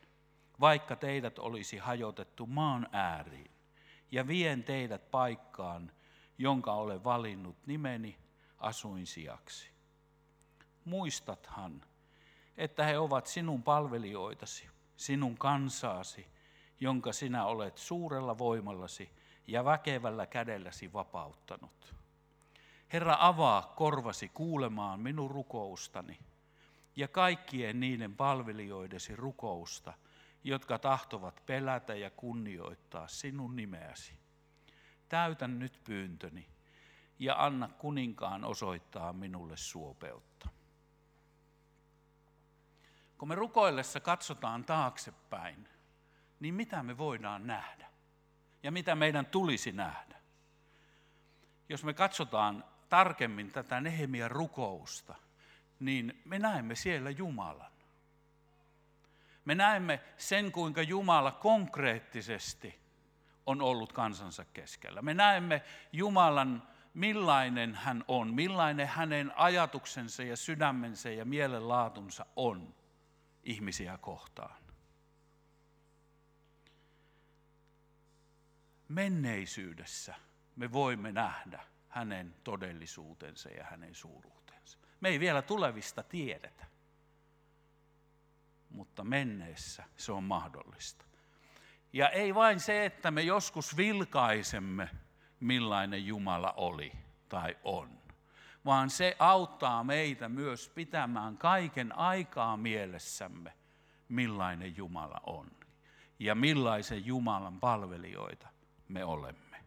vaikka 0.60 0.96
teidät 0.96 1.40
olisi 1.40 1.78
hajotettu 1.78 2.46
maan 2.46 2.88
ääriin, 2.92 3.52
ja 4.12 4.28
vien 4.28 4.64
teidät 4.64 5.12
paikkaan, 5.12 5.92
jonka 6.38 6.74
olen 6.74 7.04
valinnut 7.04 7.58
nimeni 7.66 8.18
asuinsijaksi. 8.58 9.70
Muistathan, 10.86 11.82
että 12.58 12.84
he 12.84 12.98
ovat 12.98 13.28
sinun 13.28 13.64
palvelijoitasi, 13.64 14.68
sinun 14.98 15.38
kansaasi, 15.38 16.28
jonka 16.80 17.14
sinä 17.14 17.46
olet 17.46 17.78
suurella 17.78 18.38
voimallasi 18.38 19.10
ja 19.48 19.66
väkevällä 19.66 20.26
kädelläsi 20.26 20.94
vapauttanut. 20.94 21.96
Herra, 22.94 23.18
avaa 23.20 23.74
korvasi 23.76 24.30
kuulemaan 24.30 25.00
minun 25.00 25.32
rukoustani 25.32 26.20
ja 26.96 27.08
kaikkien 27.08 27.80
niiden 27.80 28.16
palvelijoidesi 28.16 29.16
rukousta– 29.16 29.94
jotka 30.48 30.80
tahtovat 30.80 31.44
pelätä 31.46 31.96
ja 31.96 32.10
kunnioittaa 32.10 33.08
sinun 33.08 33.56
nimeäsi. 33.56 34.14
Täytän 35.10 35.60
nyt 35.60 35.82
pyyntöni 35.84 36.48
ja 37.20 37.46
anna 37.46 37.68
kuninkaan 37.68 38.44
osoittaa 38.44 39.14
minulle 39.14 39.58
suopeutta. 39.58 40.27
Kun 43.18 43.28
me 43.28 43.36
rukoillessa 43.36 44.00
katsotaan 44.00 44.66
taaksepäin, 44.66 45.70
niin 46.40 46.54
mitä 46.54 46.84
me 46.84 46.98
voidaan 46.98 47.48
nähdä? 47.48 47.88
Ja 48.64 48.72
mitä 48.72 48.96
meidän 48.96 49.26
tulisi 49.26 49.72
nähdä? 49.72 50.18
Jos 51.70 51.84
me 51.84 51.94
katsotaan 51.94 52.64
tarkemmin 52.90 53.52
tätä 53.52 53.82
Nehemian 53.82 54.32
rukousta, 54.32 55.16
niin 55.80 56.22
me 56.26 56.40
näemme 56.40 56.76
siellä 56.76 57.10
Jumalan. 57.10 57.72
Me 59.46 59.56
näemme 59.56 60.00
sen, 60.18 60.52
kuinka 60.52 60.82
Jumala 60.82 61.32
konkreettisesti 61.32 62.80
on 63.46 63.62
ollut 63.62 63.94
kansansa 63.94 64.46
keskellä. 64.46 65.02
Me 65.02 65.14
näemme 65.14 65.62
Jumalan, 65.94 66.68
millainen 66.94 67.76
hän 67.76 68.04
on, 68.08 68.34
millainen 68.34 68.88
hänen 68.88 69.34
ajatuksensa 69.36 70.24
ja 70.24 70.38
sydämensä 70.38 71.10
ja 71.10 71.26
mielenlaatunsa 71.26 72.26
on 72.36 72.76
ihmisiä 73.48 73.98
kohtaan. 73.98 74.58
Menneisyydessä 78.88 80.16
me 80.56 80.72
voimme 80.72 81.12
nähdä 81.12 81.64
hänen 81.90 82.36
todellisuutensa 82.44 83.50
ja 83.50 83.64
hänen 83.64 83.96
suuruutensa. 83.96 84.78
Me 85.02 85.10
ei 85.10 85.20
vielä 85.20 85.42
tulevista 85.42 86.04
tiedetä 86.04 86.66
mutta 88.70 89.04
menneessä 89.04 89.84
se 89.98 90.12
on 90.12 90.24
mahdollista. 90.24 91.06
Ja 91.94 92.10
ei 92.10 92.36
vain 92.36 92.60
se, 92.60 92.86
että 92.86 93.12
me 93.12 93.22
joskus 93.22 93.78
vilkaisemme, 93.78 94.90
millainen 95.40 96.06
Jumala 96.06 96.54
oli 96.58 96.92
tai 97.30 97.58
on, 97.64 97.90
vaan 98.68 98.90
se 98.90 99.16
auttaa 99.20 99.84
meitä 99.84 100.30
myös 100.30 100.70
pitämään 100.70 101.38
kaiken 101.38 101.98
aikaa 101.98 102.58
mielessämme, 102.58 103.54
millainen 104.10 104.78
Jumala 104.78 105.22
on 105.26 105.52
ja 106.20 106.36
millaisen 106.36 107.06
Jumalan 107.06 107.60
palvelijoita 107.60 108.48
me 108.88 109.04
olemme. 109.04 109.64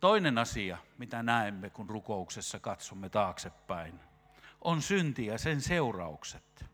Toinen 0.00 0.38
asia, 0.38 0.78
mitä 0.98 1.22
näemme, 1.22 1.70
kun 1.70 1.90
rukouksessa 1.90 2.60
katsomme 2.60 3.08
taaksepäin, 3.08 4.00
on 4.60 4.82
synti 4.82 5.26
ja 5.26 5.38
sen 5.38 5.60
seuraukset 5.60 6.64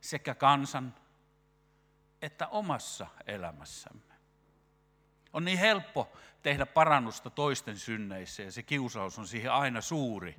sekä 0.00 0.34
kansan 0.34 0.94
että 2.22 2.46
omassa 2.46 3.06
elämässämme. 3.26 4.13
On 5.34 5.44
niin 5.44 5.58
helppo 5.58 6.12
tehdä 6.42 6.66
parannusta 6.66 7.30
toisten 7.30 7.78
synneissä 7.78 8.42
ja 8.42 8.52
se 8.52 8.62
kiusaus 8.62 9.18
on 9.18 9.26
siihen 9.26 9.52
aina 9.52 9.80
suuri, 9.80 10.36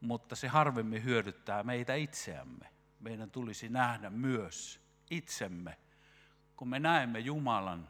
mutta 0.00 0.36
se 0.36 0.48
harvemmin 0.48 1.04
hyödyttää 1.04 1.62
meitä 1.62 1.94
itseämme. 1.94 2.68
Meidän 3.00 3.30
tulisi 3.30 3.68
nähdä 3.68 4.10
myös 4.10 4.80
itsemme. 5.10 5.76
Kun 6.56 6.68
me 6.68 6.78
näemme 6.78 7.18
Jumalan, 7.18 7.88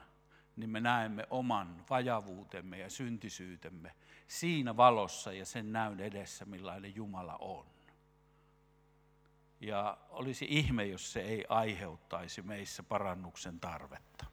niin 0.56 0.70
me 0.70 0.80
näemme 0.80 1.26
oman 1.30 1.84
vajavuutemme 1.90 2.78
ja 2.78 2.90
syntisyytemme 2.90 3.94
siinä 4.26 4.76
valossa 4.76 5.32
ja 5.32 5.46
sen 5.46 5.72
näyn 5.72 6.00
edessä, 6.00 6.44
millainen 6.44 6.96
Jumala 6.96 7.36
on. 7.36 7.66
Ja 9.60 9.98
olisi 10.10 10.46
ihme, 10.48 10.86
jos 10.86 11.12
se 11.12 11.20
ei 11.20 11.44
aiheuttaisi 11.48 12.42
meissä 12.42 12.82
parannuksen 12.82 13.60
tarvetta. 13.60 14.27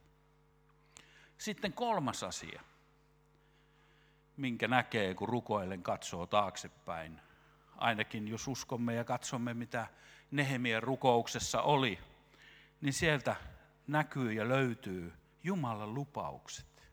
Sitten 1.38 1.74
kolmas 1.74 2.24
asia. 2.24 2.62
minkä 4.38 4.68
näkee, 4.68 5.14
kun 5.14 5.30
rukoillen 5.30 5.84
katsoo 5.84 6.26
taaksepäin. 6.26 7.22
Ainakin 7.78 8.28
jos 8.28 8.48
uskomme 8.48 8.94
ja 8.94 9.04
katsomme, 9.04 9.54
mitä 9.54 9.88
Nehemien 10.32 10.84
rukouksessa 10.84 11.62
oli, 11.62 12.00
niin 12.82 12.94
sieltä 12.94 13.36
näkyy 13.88 14.34
ja 14.34 14.48
löytyy 14.48 15.14
Jumalan 15.44 15.94
lupaukset, 15.94 16.90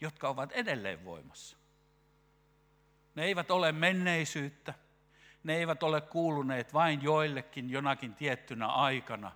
jotka 0.00 0.28
ovat 0.28 0.52
edelleen 0.52 1.04
voimassa. 1.04 1.56
Ne 3.14 3.24
eivät 3.24 3.50
ole 3.50 3.72
menneisyyttä, 3.72 4.74
ne 5.44 5.56
eivät 5.56 5.82
ole 5.82 6.00
kuuluneet 6.00 6.74
vain 6.74 7.02
joillekin 7.02 7.70
jonakin 7.70 8.14
tiettynä 8.14 8.66
aikana, 8.66 9.32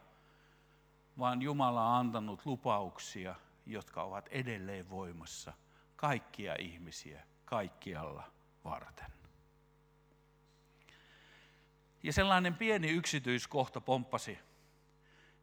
vaan 1.18 1.42
Jumala 1.42 1.88
on 1.88 1.94
antanut 1.94 2.46
lupauksia, 2.46 3.34
jotka 3.66 4.02
ovat 4.02 4.28
edelleen 4.28 4.90
voimassa 4.90 5.52
kaikkia 5.96 6.56
ihmisiä 6.58 7.22
kaikkialla 7.44 8.32
varten. 8.64 9.12
Ja 12.02 12.12
sellainen 12.12 12.54
pieni 12.54 12.90
yksityiskohta 12.90 13.80
pomppasi 13.80 14.38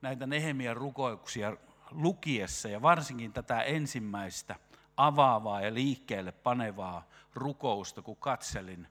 näitä 0.02 0.28
Nehemian 0.28 0.78
rukouksia 0.78 1.58
lukiessa 1.92 2.70
ja 2.70 2.82
varsinkin 2.82 3.34
tätä 3.34 3.62
ensimmäistä 3.62 4.56
avaavaa 4.98 5.62
ja 5.62 5.74
liikkeelle 5.74 6.32
panevaa 6.32 7.10
rukousta, 7.36 8.02
kun 8.02 8.18
katselin, 8.18 8.88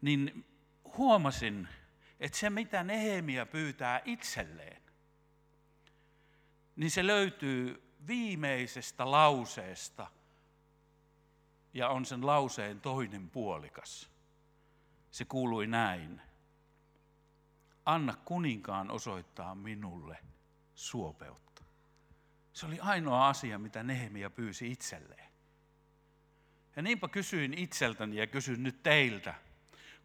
niin 0.00 0.44
huomasin, 0.96 1.68
että 2.20 2.38
se 2.38 2.50
mitä 2.50 2.82
Nehemia 2.82 3.46
pyytää 3.46 4.00
itselleen, 4.04 4.82
niin 6.76 6.90
se 6.90 7.06
löytyy 7.06 7.81
viimeisestä 8.06 9.10
lauseesta 9.10 10.06
ja 11.74 11.88
on 11.88 12.04
sen 12.04 12.26
lauseen 12.26 12.80
toinen 12.80 13.30
puolikas. 13.30 14.10
Se 15.10 15.24
kuului 15.24 15.66
näin. 15.66 16.22
Anna 17.84 18.14
kuninkaan 18.24 18.90
osoittaa 18.90 19.54
minulle 19.54 20.18
suopeutta. 20.74 21.64
Se 22.52 22.66
oli 22.66 22.78
ainoa 22.80 23.28
asia, 23.28 23.58
mitä 23.58 23.82
Nehemia 23.82 24.30
pyysi 24.30 24.72
itselleen. 24.72 25.32
Ja 26.76 26.82
niinpä 26.82 27.08
kysyin 27.08 27.58
itseltäni 27.58 28.16
ja 28.16 28.26
kysyn 28.26 28.62
nyt 28.62 28.82
teiltä, 28.82 29.34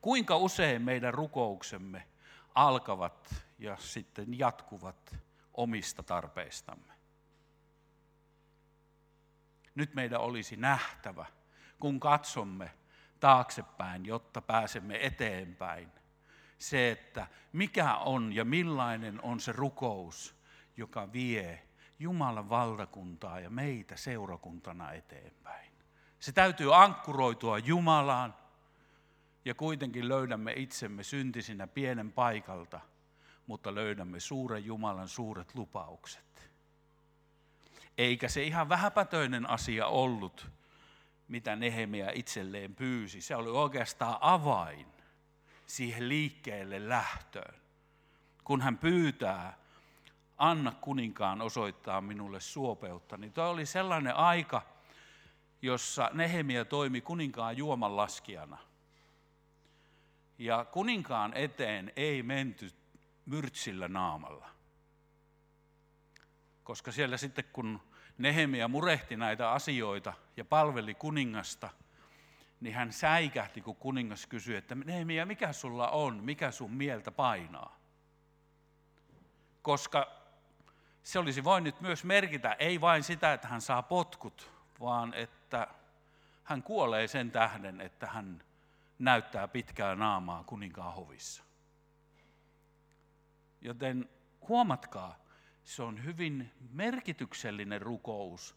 kuinka 0.01 0.37
usein 0.37 0.81
meidän 0.81 1.13
rukouksemme 1.13 2.07
alkavat 2.55 3.35
ja 3.59 3.77
sitten 3.77 4.39
jatkuvat 4.39 5.15
omista 5.53 6.03
tarpeistamme. 6.03 6.96
Nyt 9.77 9.93
meidän 9.93 10.21
olisi 10.21 10.55
nähtävä, 10.55 11.25
kun 11.79 11.99
katsomme 11.99 12.71
taaksepäin, 13.19 14.05
jotta 14.05 14.41
pääsemme 14.41 15.05
eteenpäin. 15.05 15.91
Se, 16.57 16.91
että 16.91 17.27
mikä 17.53 17.95
on 17.95 18.33
ja 18.33 18.45
millainen 18.45 19.23
on 19.23 19.39
se 19.39 19.51
rukous, 19.51 20.35
joka 20.77 21.13
vie 21.13 21.63
Jumalan 21.99 22.49
valtakuntaa 22.49 23.39
ja 23.39 23.49
meitä 23.49 23.95
seurakuntana 23.95 24.91
eteenpäin. 24.91 25.71
Se 26.19 26.31
täytyy 26.31 26.75
ankkuroitua 26.75 27.57
Jumalaan 27.57 28.35
ja 29.45 29.55
kuitenkin 29.55 30.09
löydämme 30.09 30.53
itsemme 30.53 31.03
syntisinä 31.03 31.67
pienen 31.67 32.11
paikalta, 32.11 32.79
mutta 33.47 33.75
löydämme 33.75 34.19
suuren 34.19 34.65
Jumalan 34.65 35.07
suuret 35.07 35.55
lupaukset. 35.55 36.26
Eikä 37.97 38.27
se 38.27 38.43
ihan 38.43 38.69
vähäpätöinen 38.69 39.49
asia 39.49 39.87
ollut, 39.87 40.47
mitä 41.27 41.55
Nehemia 41.55 42.11
itselleen 42.11 42.75
pyysi. 42.75 43.21
Se 43.21 43.35
oli 43.35 43.49
oikeastaan 43.49 44.17
avain 44.21 44.85
siihen 45.65 46.09
liikkeelle 46.09 46.89
lähtöön. 46.89 47.55
Kun 48.43 48.61
hän 48.61 48.77
pyytää, 48.77 49.57
anna 50.37 50.71
kuninkaan 50.71 51.41
osoittaa 51.41 52.01
minulle 52.01 52.39
suopeutta, 52.39 53.17
niin 53.17 53.33
tuo 53.33 53.49
oli 53.49 53.65
sellainen 53.65 54.15
aika, 54.15 54.61
jossa 55.61 56.09
Nehemia 56.13 56.65
toimi 56.65 57.01
kuninkaan 57.01 57.57
juomanlaskijana. 57.57 58.57
Ja 60.37 60.65
kuninkaan 60.65 61.33
eteen 61.33 61.93
ei 61.95 62.23
menty 62.23 62.71
myrtsillä 63.25 63.87
naamalla. 63.87 64.56
Koska 66.67 66.91
siellä 66.91 67.17
sitten 67.17 67.45
kun 67.53 67.81
Nehemia 68.17 68.67
murehti 68.67 69.17
näitä 69.17 69.51
asioita 69.51 70.13
ja 70.37 70.45
palveli 70.45 70.93
kuningasta, 70.95 71.69
niin 72.61 72.75
hän 72.75 72.93
säikähti, 72.93 73.61
kun 73.61 73.75
kuningas 73.75 74.25
kysyi, 74.25 74.55
että 74.55 74.75
Nehemia, 74.75 75.25
mikä 75.25 75.53
sulla 75.53 75.89
on, 75.89 76.23
mikä 76.23 76.51
sun 76.51 76.71
mieltä 76.71 77.11
painaa? 77.11 77.75
Koska 79.61 80.07
se 81.03 81.19
olisi 81.19 81.43
voinut 81.43 81.81
myös 81.81 82.03
merkitä 82.03 82.53
ei 82.53 82.81
vain 82.81 83.03
sitä, 83.03 83.33
että 83.33 83.47
hän 83.47 83.61
saa 83.61 83.83
potkut, 83.83 84.51
vaan 84.79 85.13
että 85.13 85.67
hän 86.43 86.63
kuolee 86.63 87.07
sen 87.07 87.31
tähden, 87.31 87.81
että 87.81 88.07
hän 88.07 88.43
näyttää 88.99 89.47
pitkää 89.47 89.95
naamaa 89.95 90.43
kuninkaan 90.43 90.93
hovissa. 90.93 91.43
Joten 93.61 94.09
huomatkaa, 94.47 95.26
se 95.67 95.83
on 95.83 96.03
hyvin 96.03 96.51
merkityksellinen 96.71 97.81
rukous, 97.81 98.55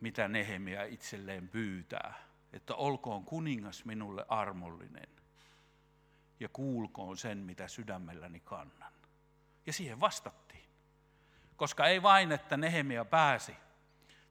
mitä 0.00 0.28
Nehemia 0.28 0.84
itselleen 0.84 1.48
pyytää. 1.48 2.14
Että 2.52 2.74
olkoon 2.74 3.24
kuningas 3.24 3.84
minulle 3.84 4.26
armollinen 4.28 5.08
ja 6.40 6.48
kuulkoon 6.48 7.16
sen, 7.16 7.38
mitä 7.38 7.68
sydämelläni 7.68 8.40
kannan. 8.40 8.92
Ja 9.66 9.72
siihen 9.72 10.00
vastattiin. 10.00 10.64
Koska 11.56 11.86
ei 11.86 12.02
vain, 12.02 12.32
että 12.32 12.56
Nehemia 12.56 13.04
pääsi 13.04 13.56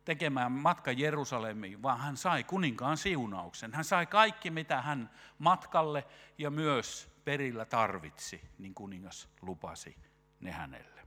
tekemään 0.06 0.52
matka 0.52 0.92
Jerusalemiin, 0.92 1.82
vaan 1.82 2.00
hän 2.00 2.18
sai 2.18 2.44
kuninkaan 2.44 2.98
siunauksen. 2.98 3.74
Hän 3.74 3.86
sai 3.86 4.06
kaikki, 4.06 4.50
mitä 4.50 4.82
hän 4.82 5.10
matkalle 5.40 6.06
ja 6.38 6.50
myös 6.50 7.12
perillä 7.26 7.66
tarvitsi, 7.66 8.42
niin 8.58 8.74
kuningas 8.74 9.30
lupasi 9.42 9.98
ne 10.40 10.52
hänelle. 10.52 10.99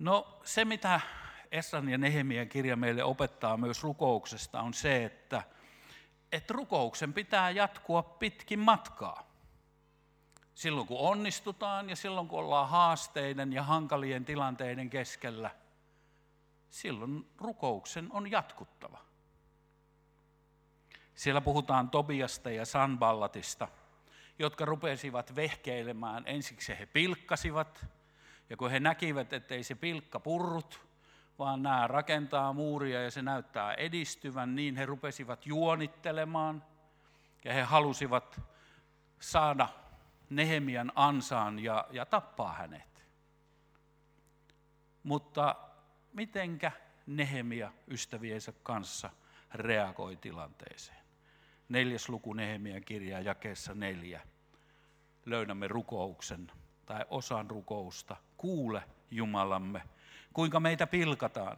No 0.00 0.40
se, 0.44 0.64
mitä 0.64 1.00
Esran 1.52 1.88
ja 1.88 1.98
Nehemian 1.98 2.48
kirja 2.48 2.76
meille 2.76 3.04
opettaa 3.04 3.56
myös 3.56 3.82
rukouksesta, 3.82 4.60
on 4.60 4.74
se, 4.74 5.04
että, 5.04 5.42
että 6.32 6.54
rukouksen 6.54 7.12
pitää 7.12 7.50
jatkua 7.50 8.02
pitkin 8.02 8.58
matkaa. 8.58 9.30
Silloin 10.54 10.86
kun 10.86 10.98
onnistutaan 10.98 11.90
ja 11.90 11.96
silloin 11.96 12.28
kun 12.28 12.38
ollaan 12.38 12.68
haasteiden 12.68 13.52
ja 13.52 13.62
hankalien 13.62 14.24
tilanteiden 14.24 14.90
keskellä, 14.90 15.50
silloin 16.70 17.30
rukouksen 17.38 18.08
on 18.10 18.30
jatkuttava. 18.30 18.98
Siellä 21.14 21.40
puhutaan 21.40 21.90
Tobiasta 21.90 22.50
ja 22.50 22.64
Sanballatista, 22.64 23.68
jotka 24.38 24.64
rupesivat 24.64 25.36
vehkeilemään. 25.36 26.22
Ensiksi 26.26 26.78
he 26.78 26.86
pilkkasivat, 26.86 27.86
ja 28.50 28.56
kun 28.56 28.70
he 28.70 28.80
näkivät, 28.80 29.32
ettei 29.32 29.62
se 29.62 29.74
pilkka 29.74 30.20
purrut, 30.20 30.80
vaan 31.38 31.62
nämä 31.62 31.86
rakentaa 31.86 32.52
muuria 32.52 33.02
ja 33.02 33.10
se 33.10 33.22
näyttää 33.22 33.74
edistyvän, 33.74 34.56
niin 34.56 34.76
he 34.76 34.86
rupesivat 34.86 35.46
juonittelemaan 35.46 36.64
ja 37.44 37.54
he 37.54 37.62
halusivat 37.62 38.40
saada 39.20 39.68
Nehemian 40.30 40.92
ansaan 40.94 41.58
ja, 41.58 41.86
ja 41.90 42.06
tappaa 42.06 42.52
hänet. 42.52 43.04
Mutta 45.02 45.56
mitenkä 46.12 46.72
Nehemia 47.06 47.72
ystäviensä 47.88 48.52
kanssa 48.62 49.10
reagoi 49.54 50.16
tilanteeseen? 50.16 51.00
Neljäs 51.68 52.08
luku 52.08 52.32
Nehemian 52.32 52.84
kirjaa 52.84 53.20
jakeessa 53.20 53.74
neljä. 53.74 54.20
Löydämme 55.26 55.68
rukouksen 55.68 56.52
tai 56.90 57.04
osan 57.10 57.50
rukousta. 57.50 58.16
Kuule 58.36 58.82
Jumalamme, 59.10 59.82
kuinka 60.32 60.60
meitä 60.60 60.86
pilkataan. 60.86 61.56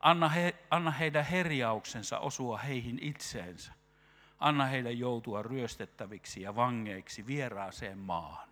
Anna, 0.00 0.28
he, 0.28 0.54
anna 0.70 0.90
heidän 0.90 1.24
herjauksensa 1.24 2.18
osua 2.18 2.58
heihin 2.58 2.98
itseensä. 3.02 3.72
Anna 4.38 4.64
heidän 4.64 4.98
joutua 4.98 5.42
ryöstettäviksi 5.42 6.42
ja 6.42 6.56
vangeiksi 6.56 7.26
vieraaseen 7.26 7.98
maahan. 7.98 8.48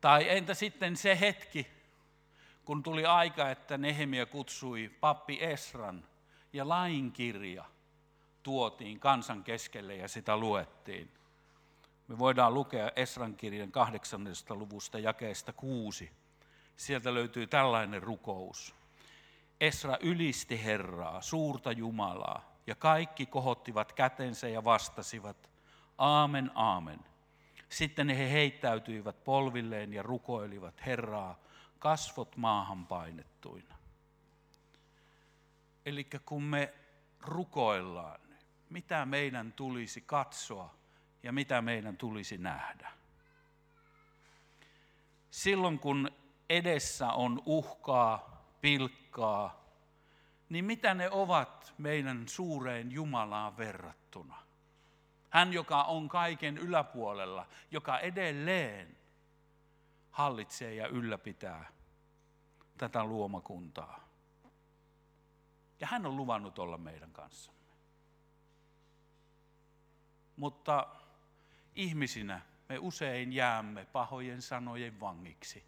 Tai 0.00 0.28
entä 0.28 0.54
sitten 0.54 0.96
se 0.96 1.20
hetki, 1.20 1.66
kun 2.64 2.82
tuli 2.82 3.06
aika, 3.06 3.50
että 3.50 3.78
Nehemia 3.78 4.26
kutsui 4.26 4.90
pappi 5.00 5.38
Esran 5.40 6.04
ja 6.52 6.68
lainkirja 6.68 7.64
tuotiin 8.42 9.00
kansan 9.00 9.44
keskelle 9.44 9.96
ja 9.96 10.08
sitä 10.08 10.36
luettiin. 10.36 11.10
Me 12.08 12.18
voidaan 12.18 12.54
lukea 12.54 12.90
Esran 12.96 13.36
kirjan 13.36 13.72
8. 13.72 14.24
luvusta 14.48 14.98
jakeesta 14.98 15.52
6. 15.52 16.12
sieltä 16.76 17.14
löytyy 17.14 17.46
tällainen 17.46 18.02
rukous. 18.02 18.74
Esra 19.60 19.96
ylisti 20.00 20.64
Herraa, 20.64 21.22
suurta 21.22 21.72
Jumalaa, 21.72 22.50
ja 22.66 22.74
kaikki 22.74 23.26
kohottivat 23.26 23.92
kätensä 23.92 24.48
ja 24.48 24.64
vastasivat, 24.64 25.50
aamen, 25.98 26.50
aamen. 26.54 27.00
Sitten 27.68 28.08
he 28.08 28.30
heittäytyivät 28.30 29.24
polvilleen 29.24 29.92
ja 29.92 30.02
rukoilivat 30.02 30.86
Herraa, 30.86 31.38
kasvot 31.78 32.36
maahan 32.36 32.86
painettuina. 32.86 33.74
Eli 35.86 36.06
kun 36.26 36.42
me 36.42 36.74
rukoillaan, 37.20 38.20
mitä 38.70 39.06
meidän 39.06 39.52
tulisi 39.52 40.00
katsoa 40.00 40.74
ja 41.22 41.32
mitä 41.32 41.62
meidän 41.62 41.96
tulisi 41.96 42.38
nähdä? 42.38 42.92
Silloin 45.30 45.78
kun 45.78 46.10
edessä 46.50 47.12
on 47.12 47.42
uhkaa, 47.46 48.44
pilkkaa, 48.60 49.64
niin 50.48 50.64
mitä 50.64 50.94
ne 50.94 51.10
ovat 51.10 51.74
meidän 51.78 52.28
suureen 52.28 52.92
Jumalaan 52.92 53.56
verrattuna? 53.56 54.42
Hän, 55.30 55.52
joka 55.52 55.82
on 55.82 56.08
kaiken 56.08 56.58
yläpuolella, 56.58 57.46
joka 57.70 57.98
edelleen 57.98 58.96
hallitsee 60.10 60.74
ja 60.74 60.86
ylläpitää 60.88 61.72
tätä 62.78 63.04
luomakuntaa. 63.04 64.08
Ja 65.80 65.86
hän 65.86 66.06
on 66.06 66.16
luvannut 66.16 66.58
olla 66.58 66.78
meidän 66.78 67.12
kanssamme. 67.12 67.59
Mutta 70.40 70.86
ihmisinä 71.74 72.40
me 72.68 72.78
usein 72.78 73.32
jäämme 73.32 73.84
pahojen 73.84 74.42
sanojen 74.42 75.00
vangiksi. 75.00 75.64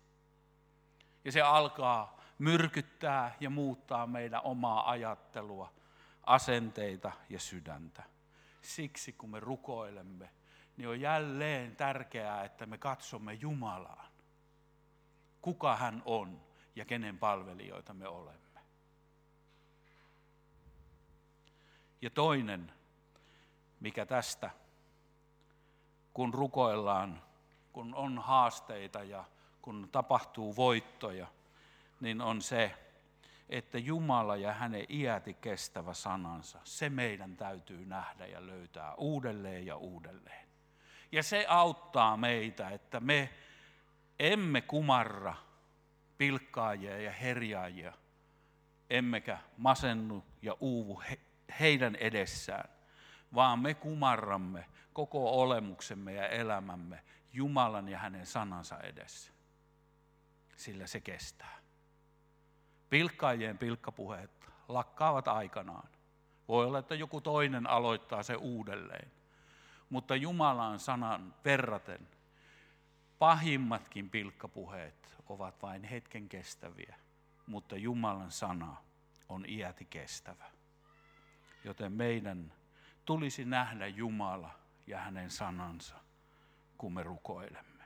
Ja 1.25 1.33
se 1.33 1.41
alkaa 1.41 2.21
myrkyttää 2.39 3.37
ja 3.41 3.51
muuttaa 3.51 4.07
meidän 4.07 4.41
omaa 4.45 4.91
ajattelua, 4.91 5.73
asenteita 6.27 7.13
ja 7.29 7.41
sydäntä. 7.41 8.03
Siksi 8.63 9.13
kun 9.13 9.31
me 9.31 9.41
rukoilemme, 9.41 10.31
niin 10.77 10.89
on 10.89 11.01
jälleen 11.01 11.77
tärkeää, 11.77 12.45
että 12.45 12.67
me 12.67 12.79
katsomme 12.79 13.33
Jumalaan. 13.35 14.13
Kuka 15.43 15.77
hän 15.77 16.03
on 16.05 16.41
ja 16.77 16.85
kenen 16.85 17.19
palvelijoita 17.19 17.95
me 17.95 18.09
olemme. 18.09 18.61
Ja 22.03 22.11
toinen, 22.11 22.73
mikä 23.81 24.07
tästä, 24.07 24.62
kun 26.15 26.35
rukoillaan, 26.35 27.23
kun 27.73 27.95
on 27.95 28.19
haasteita 28.19 29.03
ja 29.03 29.25
kun 29.63 29.89
tapahtuu 29.93 30.57
voittoja, 30.57 31.27
niin 32.01 32.21
on 32.21 32.43
se, 32.43 32.75
että 33.49 33.79
Jumala 33.79 34.37
ja 34.37 34.53
hänen 34.53 34.87
iäti 34.89 35.35
kestävä 35.35 35.95
sanansa, 35.95 36.59
se 36.65 36.91
meidän 36.91 37.37
täytyy 37.37 37.87
nähdä 37.87 38.27
ja 38.27 38.47
löytää 38.47 38.95
uudelleen 38.95 39.67
ja 39.67 39.77
uudelleen. 39.77 40.49
Ja 41.13 41.23
se 41.23 41.47
auttaa 41.49 42.17
meitä, 42.17 42.69
että 42.69 43.01
me 43.01 43.31
emme 44.19 44.61
kumarra 44.61 45.35
pilkkaajia 46.19 47.01
ja 47.01 47.13
herjaajia, 47.13 47.93
emmekä 48.91 49.39
masennu 49.57 50.25
ja 50.43 50.57
uuvu 50.61 51.03
heidän 51.61 51.97
edessään, 51.97 52.69
vaan 53.35 53.59
me 53.59 53.75
kumarramme 53.75 54.67
koko 54.93 55.43
olemuksemme 55.43 56.13
ja 56.13 56.29
elämämme 56.29 57.03
Jumalan 57.33 57.89
ja 57.89 57.99
hänen 57.99 58.27
sanansa 58.27 58.81
edessä. 58.81 59.33
Sillä 60.57 60.87
se 60.87 61.01
kestää. 61.01 61.59
Pilkkaajien 62.91 63.59
pilkkapuheet 63.59 64.31
lakkaavat 64.69 65.29
aikanaan. 65.29 65.89
Voi 66.49 66.67
olla, 66.67 66.79
että 66.79 66.95
joku 66.95 67.21
toinen 67.21 67.67
aloittaa 67.67 68.23
se 68.23 68.37
uudelleen. 68.37 69.13
Mutta 69.91 70.17
Jumalan 70.17 70.79
sanan 70.79 71.35
verraten 71.45 72.09
pahimmatkin 73.19 74.11
pilkkapuheet 74.11 75.17
ovat 75.29 75.63
vain 75.63 75.85
hetken 75.85 76.29
kestäviä, 76.29 76.97
mutta 77.47 77.77
Jumalan 77.77 78.31
sana 78.31 78.77
on 79.29 79.45
iäti 79.49 79.85
kestävä. 79.85 80.45
Joten 81.65 81.93
meidän 81.93 82.53
tulisi 83.05 83.45
nähdä 83.45 83.87
Jumala 83.87 84.51
ja 84.87 84.99
hänen 84.99 85.31
sanansa, 85.31 85.95
kun 86.79 86.93
me 86.93 87.03
rukoilemme. 87.03 87.85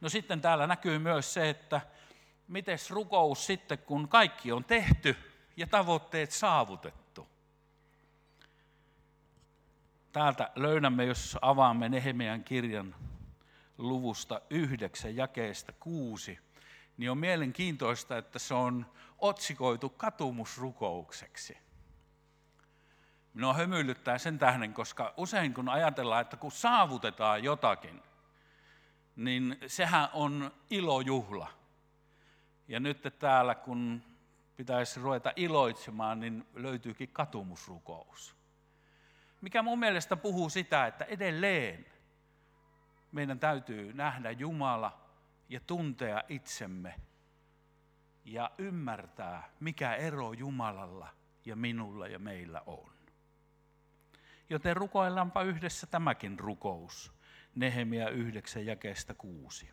No 0.00 0.08
sitten 0.08 0.40
täällä 0.40 0.66
näkyy 0.66 0.98
myös 0.98 1.34
se, 1.34 1.50
että 1.50 1.80
miten 2.48 2.78
rukous 2.90 3.46
sitten, 3.46 3.78
kun 3.78 4.08
kaikki 4.08 4.52
on 4.52 4.64
tehty 4.64 5.16
ja 5.56 5.66
tavoitteet 5.66 6.30
saavutettu. 6.30 7.28
Täältä 10.12 10.50
löydämme, 10.54 11.04
jos 11.04 11.38
avaamme 11.42 11.88
Nehemian 11.88 12.44
kirjan 12.44 12.94
luvusta 13.78 14.40
yhdeksän 14.50 15.16
jakeesta 15.16 15.72
kuusi, 15.72 16.38
niin 16.96 17.10
on 17.10 17.18
mielenkiintoista, 17.18 18.18
että 18.18 18.38
se 18.38 18.54
on 18.54 18.86
otsikoitu 19.18 19.88
katumusrukoukseksi. 19.88 21.58
Minua 23.34 23.54
hymyilyttää 23.54 24.18
sen 24.18 24.38
tähden, 24.38 24.74
koska 24.74 25.14
usein 25.16 25.54
kun 25.54 25.68
ajatellaan, 25.68 26.22
että 26.22 26.36
kun 26.36 26.52
saavutetaan 26.52 27.44
jotakin, 27.44 28.02
niin 29.16 29.58
sehän 29.66 30.08
on 30.12 30.52
ilojuhla. 30.70 31.48
Ja 32.68 32.80
nyt 32.80 33.14
täällä, 33.18 33.54
kun 33.54 34.02
pitäisi 34.56 35.00
ruveta 35.00 35.32
iloitsemaan, 35.36 36.20
niin 36.20 36.46
löytyykin 36.54 37.08
katumusrukous. 37.08 38.36
Mikä 39.40 39.62
mun 39.62 39.78
mielestä 39.78 40.16
puhuu 40.16 40.48
sitä, 40.48 40.86
että 40.86 41.04
edelleen 41.04 41.86
meidän 43.12 43.40
täytyy 43.40 43.92
nähdä 43.92 44.30
Jumala 44.30 45.00
ja 45.48 45.60
tuntea 45.60 46.22
itsemme 46.28 46.94
ja 48.24 48.50
ymmärtää, 48.58 49.50
mikä 49.60 49.94
ero 49.94 50.32
Jumalalla 50.32 51.08
ja 51.44 51.56
minulla 51.56 52.06
ja 52.06 52.18
meillä 52.18 52.62
on. 52.66 52.89
Joten 54.50 54.76
rukoillaanpa 54.76 55.42
yhdessä 55.42 55.86
tämäkin 55.86 56.38
rukous. 56.38 57.12
Nehemia 57.54 58.08
9 58.08 58.66
jakeesta 58.66 59.14
6. 59.14 59.70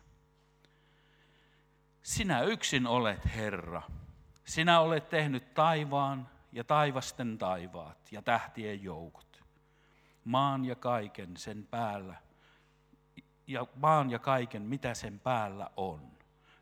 Sinä 2.02 2.40
yksin 2.42 2.86
olet 2.86 3.20
Herra. 3.36 3.82
Sinä 4.44 4.80
olet 4.80 5.08
tehnyt 5.08 5.54
taivaan 5.54 6.28
ja 6.52 6.64
taivasten 6.64 7.38
taivaat 7.38 8.12
ja 8.12 8.22
tähtien 8.22 8.82
joukot. 8.82 9.44
Maan 10.24 10.64
ja 10.64 10.74
kaiken 10.74 11.36
sen 11.36 11.66
päällä 11.70 12.14
ja 13.46 13.66
maan 13.74 14.10
ja 14.10 14.18
kaiken, 14.18 14.62
mitä 14.62 14.94
sen 14.94 15.20
päällä 15.20 15.70
on. 15.76 16.18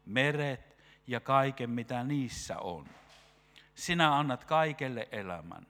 Meret 0.06 0.76
ja 1.06 1.20
kaiken, 1.20 1.70
mitä 1.70 2.04
niissä 2.04 2.58
on. 2.58 2.88
Sinä 3.74 4.18
annat 4.18 4.44
kaikelle 4.44 5.08
elämän. 5.12 5.66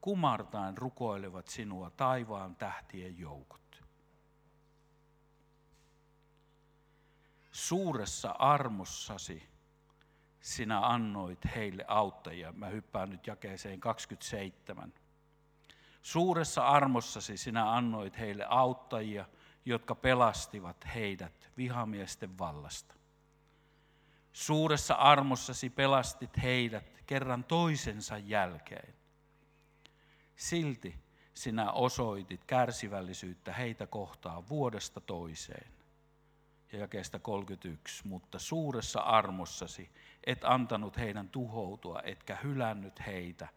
Kumartain 0.00 0.78
rukoilevat 0.78 1.48
sinua 1.48 1.90
taivaan 1.90 2.56
tähtien 2.56 3.18
joukot. 3.18 3.84
Suuressa 7.52 8.30
armossasi 8.30 9.48
sinä 10.40 10.80
annoit 10.80 11.38
heille 11.56 11.84
auttajia. 11.88 12.52
Mä 12.52 12.66
hyppään 12.66 13.10
nyt 13.10 13.26
jakeeseen 13.26 13.80
27. 13.80 14.92
Suuressa 16.02 16.66
armossasi 16.66 17.36
sinä 17.36 17.72
annoit 17.72 18.18
heille 18.18 18.46
auttajia– 18.48 19.24
jotka 19.64 19.94
pelastivat 19.94 20.76
heidät 20.94 21.50
vihamiesten 21.56 22.38
vallasta. 22.38 22.94
Suuressa 24.32 24.94
armossasi 24.94 25.70
pelastit 25.70 26.42
heidät 26.42 27.02
kerran 27.06 27.44
toisensa 27.44 28.18
jälkeen. 28.18 28.94
Silti 30.40 30.98
sinä 31.34 31.72
osoitit 31.72 32.44
kärsivällisyyttä 32.44 33.52
heitä 33.52 33.86
kohtaan 33.86 34.48
vuodesta 34.48 35.00
toiseen. 35.00 35.72
Ja 36.72 36.78
jakeesta 36.78 37.18
31, 37.18 38.08
mutta 38.08 38.38
suuressa 38.38 39.00
armossasi 39.00 39.90
et 40.24 40.44
antanut 40.44 40.96
heidän 40.96 41.28
tuhoutua, 41.28 42.00
etkä 42.04 42.38
hylännyt 42.42 43.06
heitä, 43.06 43.48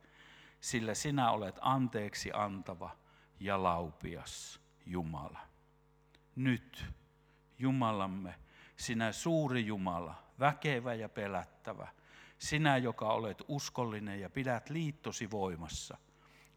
sillä 0.62 0.93
sinä 0.93 1.32
olet 1.32 1.56
anteeksi 1.62 2.32
antava 2.34 2.98
ja 3.39 3.63
laupias 3.63 4.60
Jumala 4.86 5.39
nyt, 6.36 6.86
Jumalamme, 7.60 8.36
sinä 8.76 9.12
suuri 9.12 9.65
Jumala, 9.65 10.24
väkevä 10.39 10.93
ja 10.93 11.10
pelättävä, 11.10 11.88
sinä, 12.38 12.78
joka 12.78 13.13
olet 13.13 13.43
uskollinen 13.48 14.19
ja 14.19 14.30
pidät 14.30 14.69
liittosi 14.69 15.32
voimassa. 15.32 15.98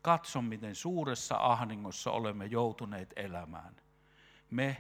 Katso, 0.07 0.43
miten 0.43 0.75
suuressa 0.75 1.37
ahdingossa 1.37 2.11
olemme 2.11 2.47
joutuneet 2.47 3.13
elämään. 3.17 3.77
Me, 4.51 4.77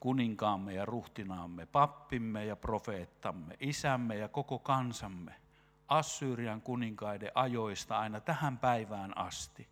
kuninkaamme 0.00 0.74
ja 0.74 0.84
ruhtinaamme, 0.84 1.66
pappimme 1.66 2.44
ja 2.44 2.56
profeettamme, 2.56 3.56
isämme 3.60 4.16
ja 4.16 4.28
koko 4.28 4.58
kansamme, 4.58 5.34
Assyrian 5.88 6.62
kuninkaiden 6.62 7.30
ajoista 7.34 7.98
aina 7.98 8.20
tähän 8.20 8.58
päivään 8.58 9.18
asti. 9.18 9.68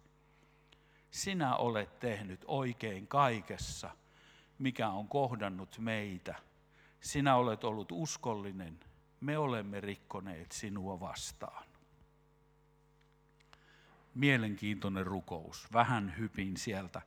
Sinä 1.11 1.57
olet 1.57 1.99
tehnyt 1.99 2.45
oikein 2.47 3.07
kaikessa, 3.07 3.91
mikä 4.59 4.89
on 4.89 5.09
kohdannut 5.09 5.79
meitä. 5.79 6.35
Sinä 7.01 7.37
olet 7.37 7.65
ollut 7.65 7.93
uskollinen, 7.93 8.81
me 9.21 9.39
olemme 9.39 9.81
rikkoneet 9.81 10.53
sinua 10.53 11.01
vastaan. 11.01 11.68
Mielenkiintoinen 14.19 15.07
rukous. 15.07 15.73
Vähän 15.73 16.15
hypin 16.19 16.57
sieltä 16.57 17.03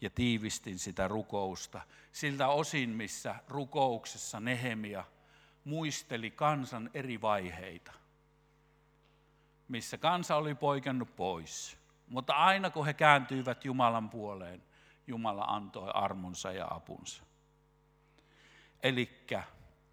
ja 0.00 0.10
tiivistin 0.10 0.78
sitä 0.78 1.08
rukousta. 1.08 1.80
Siltä 2.12 2.48
osin, 2.48 2.90
missä 2.90 3.34
rukouksessa 3.48 4.40
Nehemia 4.40 5.04
muisteli 5.64 6.30
kansan 6.30 6.90
eri 6.94 7.20
vaiheita. 7.20 7.92
Missä 9.68 9.98
kansa 9.98 10.36
oli 10.36 10.54
poikennut 10.54 11.16
pois. 11.16 11.78
Mutta 12.08 12.32
aina 12.34 12.70
kun 12.70 12.86
he 12.86 12.94
kääntyivät 12.94 13.64
Jumalan 13.64 14.10
puoleen, 14.10 14.62
Jumala 15.06 15.44
antoi 15.44 15.90
armonsa 15.94 16.52
ja 16.52 16.66
apunsa. 16.70 17.22
Eli 18.82 19.26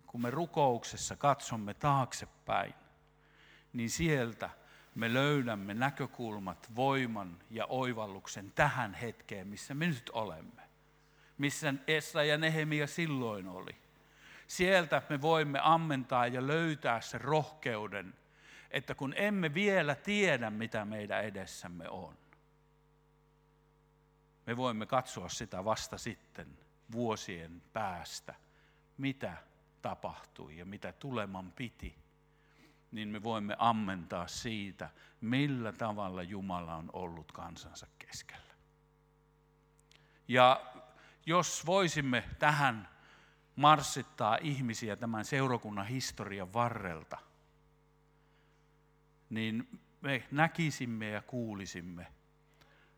kun 0.08 0.22
me 0.22 0.32
rukouksessa 0.32 1.16
katsomme 1.16 1.74
taaksepäin, 1.74 2.74
niin 3.74 3.90
sieltä 3.90 4.50
me 4.96 5.14
löydämme 5.14 5.74
näkökulmat, 5.74 6.72
voiman 6.76 7.40
ja 7.50 7.66
oivalluksen 7.66 8.52
tähän 8.52 8.94
hetkeen, 8.94 9.48
missä 9.48 9.74
me 9.74 9.88
nyt 9.88 10.10
olemme. 10.14 10.62
Missä 11.38 11.74
Essa 11.88 12.24
ja 12.24 12.38
Nehemia 12.38 12.88
silloin 12.88 13.48
oli. 13.48 13.76
Sieltä 14.48 15.02
me 15.10 15.22
voimme 15.22 15.60
ammentaa 15.62 16.28
ja 16.28 16.48
löytää 16.48 17.02
sen 17.02 17.22
rohkeuden, 17.22 18.14
että 18.72 18.96
kun 18.96 19.14
emme 19.18 19.54
vielä 19.54 19.96
tiedä, 19.96 20.50
mitä 20.50 20.86
meidän 20.86 21.24
edessämme 21.24 21.90
on, 21.90 22.18
me 24.46 24.58
voimme 24.58 24.86
katsoa 24.86 25.30
sitä 25.30 25.66
vasta 25.66 25.98
sitten 25.98 26.48
vuosien 26.92 27.62
päästä, 27.74 28.36
mitä 28.98 29.38
tapahtui 29.82 30.58
ja 30.58 30.66
mitä 30.66 30.92
tuleman 30.92 31.52
piti, 31.52 31.96
niin 32.94 33.10
me 33.10 33.24
voimme 33.24 33.56
ammentaa 33.60 34.28
siitä, 34.28 34.90
millä 35.22 35.72
tavalla 35.72 36.24
Jumala 36.24 36.76
on 36.76 36.90
ollut 36.94 37.32
kansansa 37.32 37.88
keskellä. 38.00 38.54
Ja 40.28 40.62
jos 41.26 41.66
voisimme 41.66 42.24
tähän 42.40 42.90
marssittaa 43.56 44.38
ihmisiä 44.42 44.96
tämän 44.96 45.26
seurakunnan 45.26 45.88
historian 45.88 46.54
varrelta, 46.54 47.18
niin 49.30 49.80
me 50.02 50.28
näkisimme 50.32 51.10
ja 51.10 51.22
kuulisimme, 51.22 52.08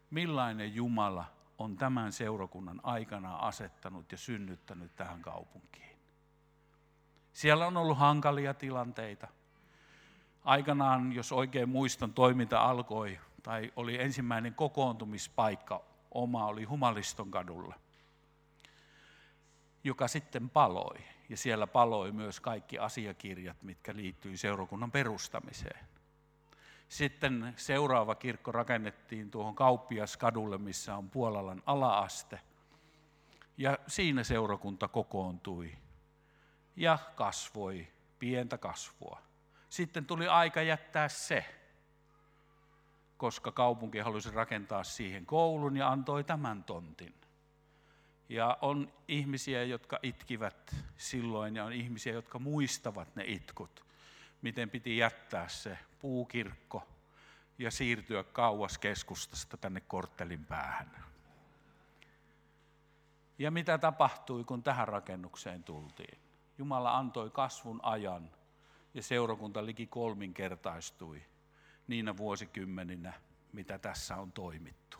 millainen 0.10 0.75
Jumala 0.75 1.25
on 1.58 1.77
tämän 1.77 2.12
seurakunnan 2.12 2.79
aikana 2.84 3.36
asettanut 3.36 4.12
ja 4.12 4.17
synnyttänyt 4.17 4.95
tähän 4.95 5.21
kaupunkiin. 5.21 5.99
Siellä 7.34 7.67
on 7.67 7.77
ollut 7.77 7.97
hankalia 7.97 8.53
tilanteita. 8.53 9.27
Aikanaan, 10.45 11.13
jos 11.13 11.31
oikein 11.31 11.69
muistan, 11.69 12.13
toiminta 12.13 12.60
alkoi, 12.60 13.19
tai 13.43 13.73
oli 13.75 14.01
ensimmäinen 14.01 14.55
kokoontumispaikka, 14.55 15.84
oma 16.12 16.45
oli 16.45 16.63
Humaliston 16.63 17.31
kadulla, 17.31 17.75
joka 19.84 20.08
sitten 20.08 20.49
paloi. 20.49 20.97
Ja 21.29 21.38
siellä 21.38 21.67
paloi 21.67 22.12
myös 22.12 22.39
kaikki 22.39 22.79
asiakirjat, 22.79 23.63
mitkä 23.63 23.95
liittyivät 23.95 24.39
seurakunnan 24.39 24.91
perustamiseen. 24.91 25.86
Sitten 26.89 27.53
seuraava 27.58 28.15
kirkko 28.15 28.51
rakennettiin 28.51 29.31
tuohon 29.31 29.55
Kauppiaskadulle, 29.55 30.58
missä 30.58 30.95
on 30.95 31.10
Puolalan 31.10 31.63
alaaste. 31.65 32.39
Ja 33.58 33.77
siinä 33.88 34.23
seurakunta 34.23 34.88
kokoontui 34.88 35.77
ja 36.75 36.97
kasvoi, 37.15 37.88
pientä 38.19 38.58
kasvua. 38.58 39.24
Sitten 39.75 40.05
tuli 40.05 40.27
aika 40.27 40.61
jättää 40.61 41.07
se, 41.07 41.45
koska 43.17 43.51
kaupunki 43.51 43.99
halusi 43.99 44.31
rakentaa 44.31 44.83
siihen 44.83 45.25
koulun 45.25 45.77
ja 45.77 45.89
antoi 45.91 46.23
tämän 46.23 46.63
tontin. 46.63 47.13
Ja 48.29 48.57
on 48.61 48.93
ihmisiä, 49.07 49.63
jotka 49.63 49.99
itkivät 50.03 50.75
silloin 50.97 51.55
ja 51.55 51.65
on 51.65 51.73
ihmisiä, 51.73 52.13
jotka 52.13 52.39
muistavat 52.39 53.15
ne 53.15 53.23
itkut, 53.27 53.85
miten 54.41 54.69
piti 54.69 54.97
jättää 54.97 55.47
se 55.47 55.77
puukirkko 55.99 56.88
ja 57.57 57.71
siirtyä 57.71 58.23
kauas 58.23 58.77
keskustasta 58.77 59.57
tänne 59.57 59.81
korttelin 59.81 60.45
päähän. 60.45 60.91
Ja 63.39 63.51
mitä 63.51 63.77
tapahtui, 63.77 64.43
kun 64.43 64.63
tähän 64.63 64.88
rakennukseen 64.88 65.63
tultiin? 65.63 66.19
Jumala 66.57 66.97
antoi 66.97 67.29
kasvun 67.29 67.79
ajan 67.83 68.29
ja 68.95 69.03
seurakunta 69.03 69.65
liki 69.65 69.88
kolminkertaistui 69.88 71.25
niinä 71.88 72.17
vuosikymmeninä, 72.17 73.13
mitä 73.53 73.79
tässä 73.79 74.17
on 74.17 74.31
toimittu. 74.31 74.97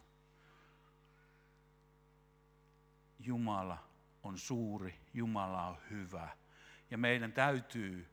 Jumala 3.20 3.78
on 4.24 4.38
suuri, 4.38 5.00
Jumala 5.14 5.68
on 5.68 5.78
hyvä. 5.90 6.30
Ja 6.92 6.98
meidän 6.98 7.34
täytyy 7.34 8.08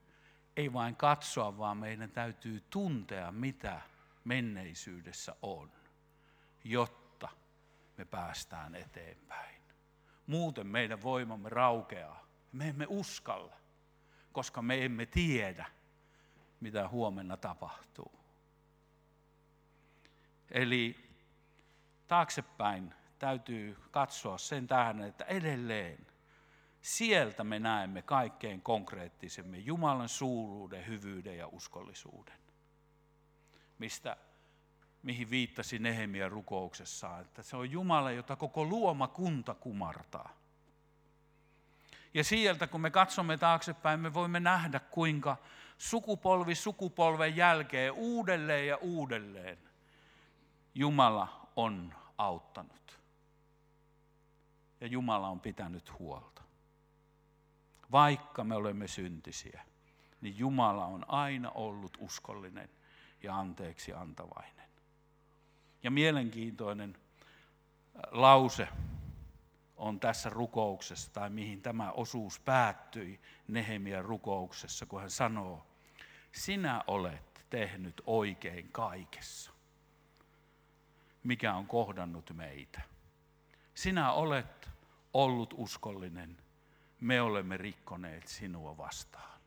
ei 0.57 0.73
vain 0.73 0.97
katsoa, 0.97 1.59
vaan 1.59 1.77
meidän 1.77 2.11
täytyy 2.11 2.63
tuntea, 2.71 3.33
mitä 3.33 3.81
menneisyydessä 4.25 5.37
on, 5.43 5.73
jotta 6.65 7.29
me 7.99 8.05
päästään 8.05 8.75
eteenpäin. 8.75 9.63
Muuten 10.27 10.67
meidän 10.67 11.03
voimamme 11.03 11.49
raukeaa. 11.49 12.27
Me 12.53 12.69
emme 12.69 12.87
uskalla, 12.89 13.62
koska 14.33 14.63
me 14.63 14.85
emme 14.85 15.07
tiedä, 15.07 15.67
mitä 16.61 16.89
huomenna 16.89 17.37
tapahtuu. 17.37 18.13
Eli 20.51 20.97
taaksepäin 22.09 22.95
täytyy 23.19 23.79
katsoa 23.91 24.39
sen 24.39 24.67
tähän, 24.67 25.01
että 25.01 25.25
edelleen 25.25 26.07
sieltä 26.83 27.45
me 27.45 27.59
näemme 27.59 28.03
kaikkein 28.03 28.63
konkreettisemmin 28.63 29.67
Jumalan 29.67 30.09
suuruuden, 30.09 30.87
hyvyyden 30.87 31.39
ja 31.39 31.49
uskollisuuden. 31.49 32.35
Mistä, 33.79 34.17
mihin 35.03 35.31
viittasi 35.31 35.79
Nehemia 35.79 36.29
rukouksessaan, 36.29 37.21
että 37.21 37.43
se 37.43 37.57
on 37.57 37.71
Jumala, 37.71 38.11
jota 38.11 38.37
koko 38.37 38.65
luoma 38.65 39.09
kunta 39.09 39.55
kumartaa. 39.55 40.42
Ja 42.15 42.25
sieltä, 42.25 42.67
kun 42.67 42.81
me 42.81 42.91
katsomme 42.91 43.39
taaksepäin, 43.39 44.01
me 44.01 44.15
voimme 44.15 44.41
nähdä, 44.41 44.81
kuinka 44.81 45.37
sukupolvi 45.79 46.55
sukupolven 46.55 47.37
jälkeen 47.37 47.93
uudelleen 47.93 48.67
ja 48.67 48.77
uudelleen 48.77 49.59
Jumala 50.75 51.51
on 51.57 51.95
auttanut. 52.19 52.99
Ja 54.81 54.87
Jumala 54.87 55.29
on 55.29 55.41
pitänyt 55.41 55.99
huolta. 55.99 56.43
Vaikka 57.93 58.45
me 58.45 58.55
olemme 58.55 58.89
syntisiä, 58.89 59.63
niin 60.21 60.39
Jumala 60.39 60.87
on 60.87 61.11
aina 61.11 61.51
ollut 61.51 61.97
uskollinen 62.01 62.71
ja 63.23 63.39
anteeksi 63.39 63.93
antavainen. 63.93 64.69
Ja 65.83 65.91
mielenkiintoinen 65.91 66.97
lause 68.11 68.69
on 69.83 70.01
tässä 70.01 70.31
rukouksessa, 70.31 71.13
tai 71.13 71.31
mihin 71.31 71.63
tämä 71.63 71.91
osuus 71.91 72.41
päättyi 72.41 73.21
Nehemian 73.49 74.05
rukouksessa, 74.05 74.87
kun 74.87 75.01
hän 75.01 75.11
sanoo, 75.11 75.67
sinä 76.33 76.85
olet 76.87 77.47
tehnyt 77.51 78.03
oikein 78.07 78.69
kaikessa, 78.73 79.53
mikä 81.25 81.55
on 81.55 81.67
kohdannut 81.67 82.31
meitä. 82.35 82.81
Sinä 83.75 84.13
olet 84.13 84.71
ollut 85.15 85.55
uskollinen, 85.57 86.37
me 87.01 87.21
olemme 87.21 87.57
rikkoneet 87.57 88.27
sinua 88.27 88.77
vastaan. 88.77 89.41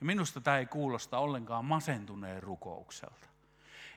Ja 0.00 0.06
minusta 0.06 0.40
tämä 0.40 0.58
ei 0.58 0.66
kuulosta 0.66 1.18
ollenkaan 1.18 1.64
masentuneen 1.64 2.42
rukoukselta. 2.42 3.28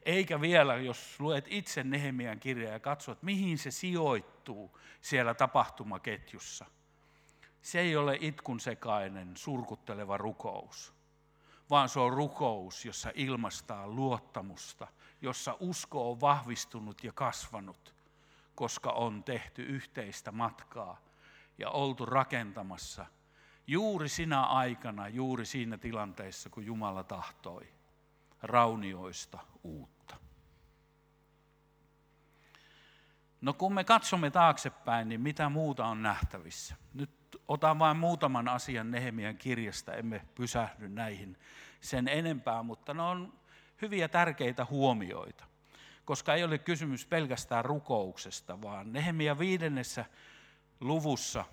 Eikä 0.06 0.42
vielä, 0.42 0.76
jos 0.76 1.20
luet 1.20 1.46
itse 1.50 1.84
Nehemian 1.84 2.40
kirjaa 2.40 2.74
ja 2.74 2.80
katsot, 2.80 3.24
mihin 3.24 3.58
se 3.58 3.72
sijoittuu 3.72 4.80
siellä 5.02 5.34
tapahtumaketjussa. 5.34 6.66
Se 7.62 7.80
ei 7.80 7.96
ole 7.96 8.18
itkun 8.22 8.60
sekainen, 8.60 9.38
surkutteleva 9.38 10.18
rukous, 10.18 10.94
vaan 11.70 11.90
se 11.90 12.00
on 12.00 12.14
rukous, 12.14 12.86
jossa 12.86 13.12
ilmastaa 13.16 13.88
luottamusta, 13.88 14.88
jossa 15.22 15.58
usko 15.60 16.12
on 16.12 16.22
vahvistunut 16.22 17.04
ja 17.04 17.12
kasvanut, 17.12 17.96
koska 18.56 18.92
on 18.92 19.24
tehty 19.24 19.64
yhteistä 19.64 20.32
matkaa 20.32 21.02
ja 21.58 21.70
oltu 21.70 22.06
rakentamassa 22.06 23.06
juuri 23.68 24.10
sinä 24.10 24.44
aikana, 24.44 25.08
juuri 25.08 25.46
siinä 25.46 25.78
tilanteessa, 25.78 26.50
kun 26.50 26.66
Jumala 26.66 27.04
tahtoi 27.04 27.68
raunioista 28.42 29.40
uutta. 29.64 30.16
No 33.42 33.54
kun 33.54 33.74
me 33.74 33.84
katsomme 33.84 34.32
taaksepäin, 34.32 35.10
niin 35.10 35.22
mitä 35.22 35.50
muuta 35.50 35.86
on 35.86 36.04
nähtävissä? 36.04 36.76
Nyt 36.94 37.10
otan 37.48 37.80
vain 37.80 37.98
muutaman 37.98 38.48
asian 38.48 38.92
Nehemian 38.92 39.38
kirjasta, 39.38 39.94
emme 39.94 40.22
pysähdy 40.36 40.90
näihin 40.90 41.38
sen 41.82 42.08
enempää, 42.08 42.64
mutta 42.64 42.94
ne 42.94 43.02
on 43.02 43.34
hyviä 43.82 44.08
tärkeitä 44.08 44.66
huomioita, 44.70 45.44
koska 46.06 46.34
ei 46.34 46.44
ole 46.44 46.58
kysymys 46.58 47.06
pelkästään 47.06 47.66
rukouksesta, 47.66 48.62
vaan 48.62 48.94
Nehemia 48.94 49.40
viidennessä 49.40 50.06
luvussa 50.80 51.46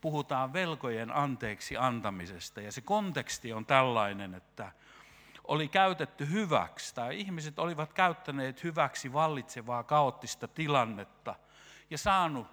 puhutaan 0.00 0.52
velkojen 0.52 1.16
anteeksi 1.16 1.76
antamisesta. 1.76 2.60
Ja 2.60 2.72
se 2.72 2.80
konteksti 2.80 3.52
on 3.52 3.66
tällainen, 3.66 4.34
että 4.34 4.72
oli 5.44 5.68
käytetty 5.68 6.30
hyväksi, 6.30 6.94
tai 6.94 7.20
ihmiset 7.20 7.58
olivat 7.58 7.92
käyttäneet 7.92 8.64
hyväksi 8.64 9.12
vallitsevaa 9.12 9.82
kaoottista 9.82 10.48
tilannetta 10.48 11.34
ja 11.90 11.98
saanut 11.98 12.46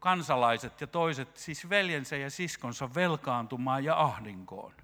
kansalaiset 0.00 0.80
ja 0.80 0.86
toiset, 0.86 1.36
siis 1.36 1.70
veljensä 1.70 2.16
ja 2.16 2.30
siskonsa 2.30 2.94
velkaantumaan 2.94 3.84
ja 3.84 4.00
ahdinkoon. 4.00 4.74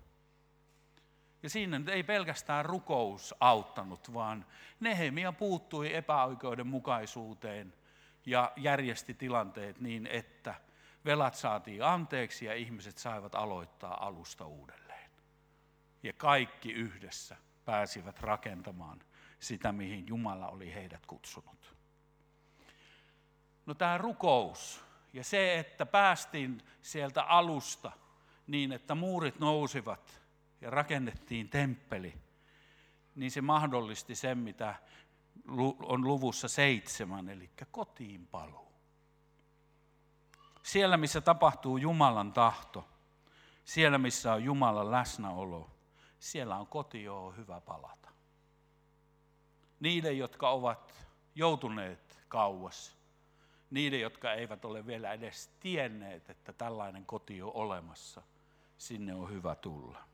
Ja 1.42 1.50
siinä 1.50 1.80
ei 1.86 2.02
pelkästään 2.02 2.64
rukous 2.64 3.34
auttanut, 3.40 4.14
vaan 4.14 4.46
Nehemia 4.80 5.32
puuttui 5.32 5.94
epäoikeudenmukaisuuteen 5.94 7.74
ja 8.26 8.52
järjesti 8.56 9.14
tilanteet 9.14 9.80
niin, 9.80 10.06
että 10.06 10.54
velat 11.04 11.34
saatiin 11.34 11.84
anteeksi 11.84 12.44
ja 12.44 12.54
ihmiset 12.54 12.98
saivat 12.98 13.34
aloittaa 13.34 14.06
alusta 14.06 14.46
uudelleen. 14.46 14.89
Ja 16.02 16.12
kaikki 16.12 16.72
yhdessä 16.72 17.36
pääsivät 17.64 18.20
rakentamaan 18.20 19.00
sitä, 19.38 19.72
mihin 19.72 20.08
Jumala 20.08 20.48
oli 20.48 20.74
heidät 20.74 21.06
kutsunut. 21.06 21.76
No 23.66 23.74
tämä 23.74 23.98
rukous 23.98 24.84
ja 25.12 25.24
se, 25.24 25.58
että 25.58 25.86
päästiin 25.86 26.62
sieltä 26.82 27.22
alusta 27.22 27.92
niin, 28.46 28.72
että 28.72 28.94
muurit 28.94 29.38
nousivat 29.38 30.20
ja 30.60 30.70
rakennettiin 30.70 31.48
temppeli, 31.48 32.14
niin 33.14 33.30
se 33.30 33.40
mahdollisti 33.40 34.14
sen, 34.14 34.38
mitä 34.38 34.74
on 35.82 36.04
luvussa 36.04 36.48
seitsemän, 36.48 37.28
eli 37.28 37.50
kotiin 37.70 38.26
paluu. 38.26 38.72
Siellä, 40.62 40.96
missä 40.96 41.20
tapahtuu 41.20 41.76
Jumalan 41.76 42.32
tahto, 42.32 42.88
siellä, 43.64 43.98
missä 43.98 44.32
on 44.32 44.44
Jumalan 44.44 44.90
läsnäolo, 44.90 45.70
siellä 46.20 46.56
on 46.56 46.66
kotio 46.66 47.34
hyvä 47.36 47.60
palata. 47.60 48.08
Niiden, 49.80 50.18
jotka 50.18 50.50
ovat 50.50 50.94
joutuneet 51.34 52.18
kauas, 52.28 52.96
niiden, 53.70 54.00
jotka 54.00 54.32
eivät 54.32 54.64
ole 54.64 54.86
vielä 54.86 55.12
edes 55.12 55.50
tienneet, 55.60 56.30
että 56.30 56.52
tällainen 56.52 57.06
koti 57.06 57.42
on 57.42 57.50
olemassa, 57.54 58.22
sinne 58.78 59.14
on 59.14 59.30
hyvä 59.30 59.54
tulla. 59.54 60.04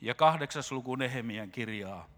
Ja 0.00 0.14
kahdeksas 0.14 0.72
luku 0.72 0.94
Nehemian 0.96 1.50
kirjaa 1.50 2.08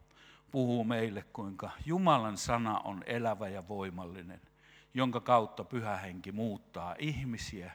puhuu 0.50 0.84
meille, 0.84 1.24
kuinka 1.32 1.70
Jumalan 1.86 2.38
sana 2.38 2.80
on 2.80 3.02
elävä 3.06 3.48
ja 3.48 3.68
voimallinen, 3.68 4.40
jonka 4.94 5.20
kautta 5.20 5.64
pyhä 5.64 5.96
henki 5.96 6.32
muuttaa 6.32 6.94
ihmisiä, 6.98 7.72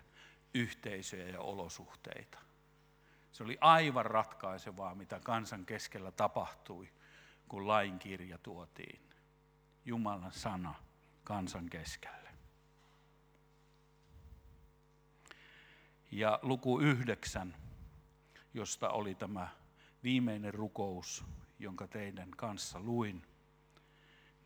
yhteisöjä 0.53 1.29
ja 1.29 1.41
olosuhteita. 1.41 2.44
Se 3.35 3.43
oli 3.43 3.57
aivan 3.61 4.05
ratkaisevaa, 4.05 4.95
mitä 4.95 5.19
kansan 5.19 5.65
keskellä 5.65 6.11
tapahtui, 6.11 6.89
kun 7.47 7.67
lain 7.67 7.99
kirja 7.99 8.37
tuotiin. 8.37 9.01
Jumalan 9.85 10.33
sana 10.33 10.73
kansan 11.23 11.69
keskelle. 11.69 12.29
Ja 16.11 16.39
luku 16.41 16.79
yhdeksän, 16.79 17.55
josta 18.53 18.89
oli 18.89 19.15
tämä 19.15 19.47
viimeinen 20.03 20.53
rukous, 20.53 21.25
jonka 21.59 21.87
teidän 21.87 22.31
kanssa 22.31 22.79
luin, 22.79 23.27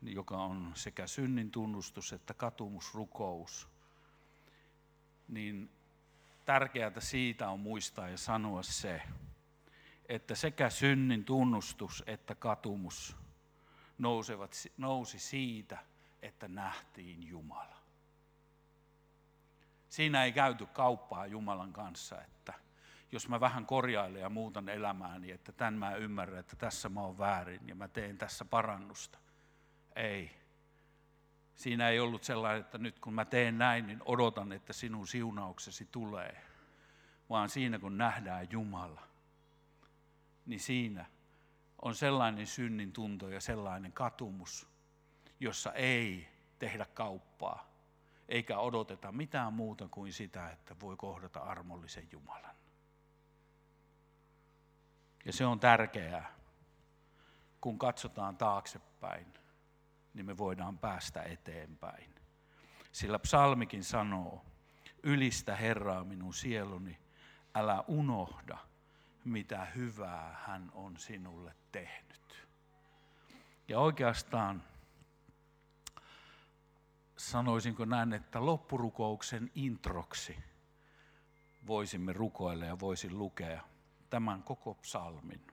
joka 0.02 0.36
on 0.36 0.72
sekä 0.74 1.06
synnin 1.06 1.50
tunnustus 1.50 2.12
että 2.12 2.34
katumusrukous, 2.34 3.68
niin 5.28 5.79
tärkeää 6.50 6.92
siitä 6.98 7.48
on 7.48 7.60
muistaa 7.60 8.08
ja 8.08 8.18
sanoa 8.18 8.62
se, 8.62 9.02
että 10.08 10.34
sekä 10.34 10.70
synnin 10.70 11.24
tunnustus 11.24 12.02
että 12.06 12.34
katumus 12.34 13.16
nousevat, 13.98 14.54
nousi 14.76 15.18
siitä, 15.18 15.78
että 16.22 16.48
nähtiin 16.48 17.28
Jumala. 17.28 17.76
Siinä 19.88 20.24
ei 20.24 20.32
käyty 20.32 20.66
kauppaa 20.66 21.26
Jumalan 21.26 21.72
kanssa, 21.72 22.22
että 22.22 22.54
jos 23.12 23.28
mä 23.28 23.40
vähän 23.40 23.66
korjailen 23.66 24.22
ja 24.22 24.30
muutan 24.30 24.68
elämääni, 24.68 25.30
että 25.30 25.52
tämän 25.52 25.74
mä 25.74 25.94
ymmärrän, 25.94 26.40
että 26.40 26.56
tässä 26.56 26.88
mä 26.88 27.00
oon 27.00 27.18
väärin 27.18 27.68
ja 27.68 27.74
mä 27.74 27.88
teen 27.88 28.18
tässä 28.18 28.44
parannusta. 28.44 29.18
Ei. 29.96 30.39
Siinä 31.56 31.88
ei 31.88 32.00
ollut 32.00 32.24
sellainen, 32.24 32.60
että 32.60 32.78
nyt 32.78 32.98
kun 32.98 33.14
mä 33.14 33.24
teen 33.24 33.58
näin, 33.58 33.86
niin 33.86 34.00
odotan, 34.04 34.52
että 34.52 34.72
sinun 34.72 35.06
siunauksesi 35.06 35.88
tulee. 35.92 36.44
Vaan 37.30 37.48
siinä 37.48 37.78
kun 37.78 37.98
nähdään 37.98 38.46
Jumala, 38.50 39.02
niin 40.46 40.60
siinä 40.60 41.06
on 41.82 41.94
sellainen 41.94 42.46
synnin 42.46 42.92
tunto 42.92 43.28
ja 43.28 43.40
sellainen 43.40 43.92
katumus, 43.92 44.68
jossa 45.40 45.72
ei 45.72 46.28
tehdä 46.58 46.86
kauppaa, 46.94 47.70
eikä 48.28 48.58
odoteta 48.58 49.12
mitään 49.12 49.52
muuta 49.52 49.88
kuin 49.88 50.12
sitä, 50.12 50.50
että 50.50 50.80
voi 50.80 50.96
kohdata 50.96 51.40
armollisen 51.40 52.08
Jumalan. 52.12 52.54
Ja 55.24 55.32
se 55.32 55.46
on 55.46 55.60
tärkeää, 55.60 56.34
kun 57.60 57.78
katsotaan 57.78 58.36
taaksepäin, 58.36 59.34
niin 60.14 60.26
me 60.26 60.38
voidaan 60.38 60.78
päästä 60.78 61.22
eteenpäin. 61.22 62.14
Sillä 62.92 63.18
psalmikin 63.18 63.84
sanoo, 63.84 64.44
ylistä 65.02 65.56
Herraa 65.56 66.04
minun 66.04 66.34
sieluni, 66.34 66.98
älä 67.54 67.84
unohda, 67.88 68.58
mitä 69.24 69.64
hyvää 69.64 70.36
hän 70.46 70.70
on 70.74 70.96
sinulle 70.96 71.54
tehnyt. 71.72 72.48
Ja 73.68 73.78
oikeastaan 73.78 74.62
sanoisinko 77.16 77.84
näin, 77.84 78.12
että 78.12 78.46
loppurukouksen 78.46 79.50
introksi 79.54 80.38
voisimme 81.66 82.12
rukoilla 82.12 82.64
ja 82.64 82.80
voisin 82.80 83.18
lukea 83.18 83.62
tämän 84.10 84.42
koko 84.42 84.74
psalmin. 84.74 85.46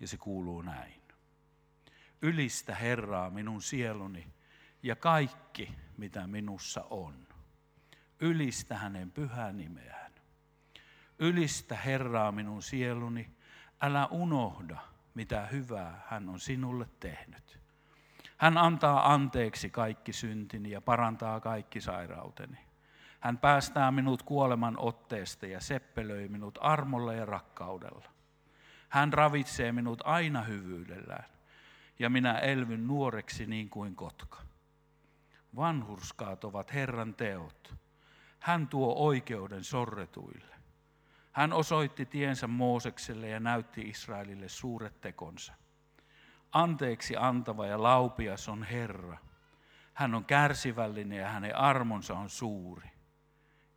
Ja 0.00 0.08
se 0.08 0.16
kuuluu 0.16 0.62
näin. 0.62 0.97
Ylistä 2.22 2.74
Herraa 2.74 3.30
minun 3.30 3.62
sieluni 3.62 4.32
ja 4.82 4.96
kaikki, 4.96 5.74
mitä 5.96 6.26
minussa 6.26 6.84
on. 6.90 7.28
Ylistä 8.20 8.78
hänen 8.78 9.10
pyhää 9.10 9.52
nimeään. 9.52 10.12
Ylistä 11.18 11.76
Herraa 11.76 12.32
minun 12.32 12.62
sieluni, 12.62 13.30
älä 13.80 14.06
unohda, 14.06 14.78
mitä 15.14 15.46
hyvää 15.46 16.02
hän 16.06 16.28
on 16.28 16.40
sinulle 16.40 16.88
tehnyt. 17.00 17.60
Hän 18.36 18.58
antaa 18.58 19.12
anteeksi 19.12 19.70
kaikki 19.70 20.12
syntini 20.12 20.70
ja 20.70 20.80
parantaa 20.80 21.40
kaikki 21.40 21.80
sairauteni. 21.80 22.58
Hän 23.20 23.38
päästää 23.38 23.90
minut 23.90 24.22
kuoleman 24.22 24.74
otteesta 24.78 25.46
ja 25.46 25.60
seppelöi 25.60 26.28
minut 26.28 26.58
armolla 26.60 27.12
ja 27.12 27.26
rakkaudella. 27.26 28.08
Hän 28.88 29.12
ravitsee 29.12 29.72
minut 29.72 30.00
aina 30.04 30.42
hyvyydellään 30.42 31.37
ja 31.98 32.10
minä 32.10 32.38
elvyn 32.38 32.86
nuoreksi 32.86 33.46
niin 33.46 33.70
kuin 33.70 33.96
kotka. 33.96 34.42
Vanhurskaat 35.56 36.44
ovat 36.44 36.74
Herran 36.74 37.14
teot. 37.14 37.74
Hän 38.40 38.68
tuo 38.68 38.94
oikeuden 38.94 39.64
sorretuille. 39.64 40.54
Hän 41.32 41.52
osoitti 41.52 42.06
tiensä 42.06 42.46
Moosekselle 42.46 43.28
ja 43.28 43.40
näytti 43.40 43.80
Israelille 43.80 44.48
suuret 44.48 45.00
tekonsa. 45.00 45.52
Anteeksi 46.52 47.16
antava 47.16 47.66
ja 47.66 47.82
laupias 47.82 48.48
on 48.48 48.62
Herra. 48.62 49.18
Hän 49.94 50.14
on 50.14 50.24
kärsivällinen 50.24 51.18
ja 51.18 51.28
hänen 51.28 51.56
armonsa 51.56 52.14
on 52.14 52.30
suuri. 52.30 52.90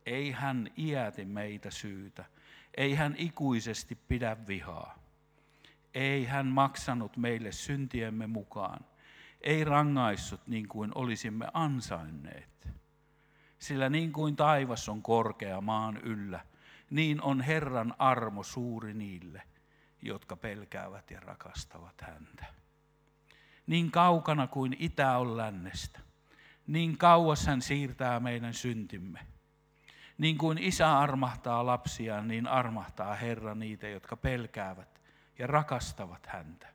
Ei 0.06 0.30
hän 0.30 0.68
iäti 0.78 1.24
meitä 1.24 1.70
syytä. 1.70 2.24
Ei 2.76 2.94
hän 2.94 3.14
ikuisesti 3.18 3.94
pidä 3.94 4.36
vihaa. 4.46 5.01
Ei 5.94 6.24
hän 6.24 6.46
maksanut 6.46 7.16
meille 7.16 7.52
syntiemme 7.52 8.26
mukaan. 8.26 8.84
Ei 9.40 9.64
rangaissut 9.64 10.46
niin 10.46 10.68
kuin 10.68 10.92
olisimme 10.94 11.46
ansainneet. 11.52 12.68
Sillä 13.58 13.88
niin 13.88 14.12
kuin 14.12 14.36
taivas 14.36 14.88
on 14.88 15.02
korkea 15.02 15.60
maan 15.60 15.96
yllä, 15.96 16.40
niin 16.90 17.22
on 17.22 17.40
Herran 17.40 17.94
armo 17.98 18.42
suuri 18.42 18.94
niille, 18.94 19.42
jotka 20.02 20.36
pelkäävät 20.36 21.10
ja 21.10 21.20
rakastavat 21.20 22.00
häntä. 22.00 22.44
Niin 23.66 23.90
kaukana 23.90 24.46
kuin 24.46 24.76
itä 24.78 25.18
on 25.18 25.36
lännestä, 25.36 26.00
niin 26.66 26.98
kauas 26.98 27.46
hän 27.46 27.62
siirtää 27.62 28.20
meidän 28.20 28.54
syntimme. 28.54 29.18
Niin 30.18 30.38
kuin 30.38 30.58
isä 30.58 30.98
armahtaa 30.98 31.66
lapsiaan, 31.66 32.28
niin 32.28 32.46
armahtaa 32.46 33.14
Herra 33.14 33.54
niitä, 33.54 33.88
jotka 33.88 34.16
pelkäävät 34.16 34.91
ja 35.38 35.46
rakastavat 35.46 36.26
häntä. 36.26 36.68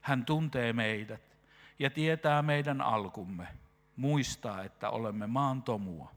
Hän 0.00 0.24
tuntee 0.24 0.72
meidät 0.72 1.36
ja 1.78 1.90
tietää 1.90 2.42
meidän 2.42 2.80
alkumme, 2.80 3.48
muistaa, 3.96 4.62
että 4.62 4.90
olemme 4.90 5.26
maan 5.26 5.62
tomua. 5.62 6.12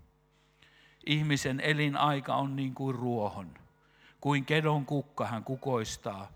Ihmisen 1.05 1.59
elinaika 1.59 2.35
on 2.35 2.55
niin 2.55 2.73
kuin 2.73 2.95
ruohon, 2.95 3.53
kuin 4.21 4.45
kedon 4.45 4.85
kukka 4.85 5.27
hän 5.27 5.43
kukoistaa, 5.43 6.31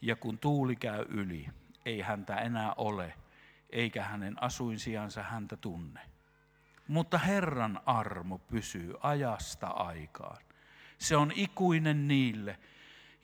ja 0.00 0.16
kun 0.16 0.38
tuuli 0.38 0.76
käy 0.76 1.04
yli, 1.08 1.48
ei 1.86 2.00
häntä 2.00 2.36
enää 2.36 2.74
ole, 2.76 3.14
eikä 3.70 4.04
hänen 4.04 4.42
asuinsijansa 4.42 5.22
häntä 5.22 5.56
tunne. 5.56 6.00
Mutta 6.88 7.18
Herran 7.18 7.80
armo 7.86 8.38
pysyy 8.38 8.94
ajasta 9.00 9.66
aikaan. 9.66 10.42
Se 10.98 11.16
on 11.16 11.32
ikuinen 11.34 12.08
niille, 12.08 12.58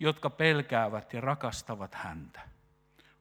jotka 0.01 0.31
pelkäävät 0.31 1.13
ja 1.13 1.21
rakastavat 1.21 1.95
häntä. 1.95 2.41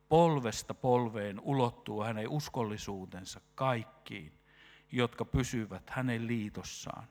Polvesta 0.10 0.74
polveen 0.74 1.40
ulottuu 1.40 2.04
hänen 2.04 2.30
uskollisuutensa 2.30 3.42
kaikkiin, 3.56 4.34
jotka 4.92 5.26
pysyvät 5.26 5.90
hänen 5.90 6.28
liitossaan, 6.28 7.08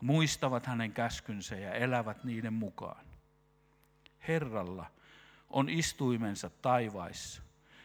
muistavat 0.00 0.66
hänen 0.66 0.92
käskynsä 0.92 1.56
ja 1.56 1.74
elävät 1.74 2.24
niiden 2.24 2.52
mukaan. 2.52 3.04
Herralla 4.28 4.86
on 5.50 5.68
istuimensa 5.68 6.50
taivaissa, 6.50 7.42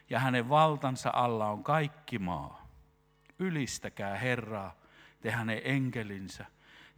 ja 0.10 0.20
hänen 0.20 0.50
valtansa 0.50 1.10
alla 1.14 1.50
on 1.50 1.64
kaikki 1.64 2.20
maa. 2.20 2.68
Ylistäkää 3.40 4.18
Herraa, 4.18 4.76
te 5.22 5.32
hänen 5.32 5.62
enkelinsä, 5.64 6.46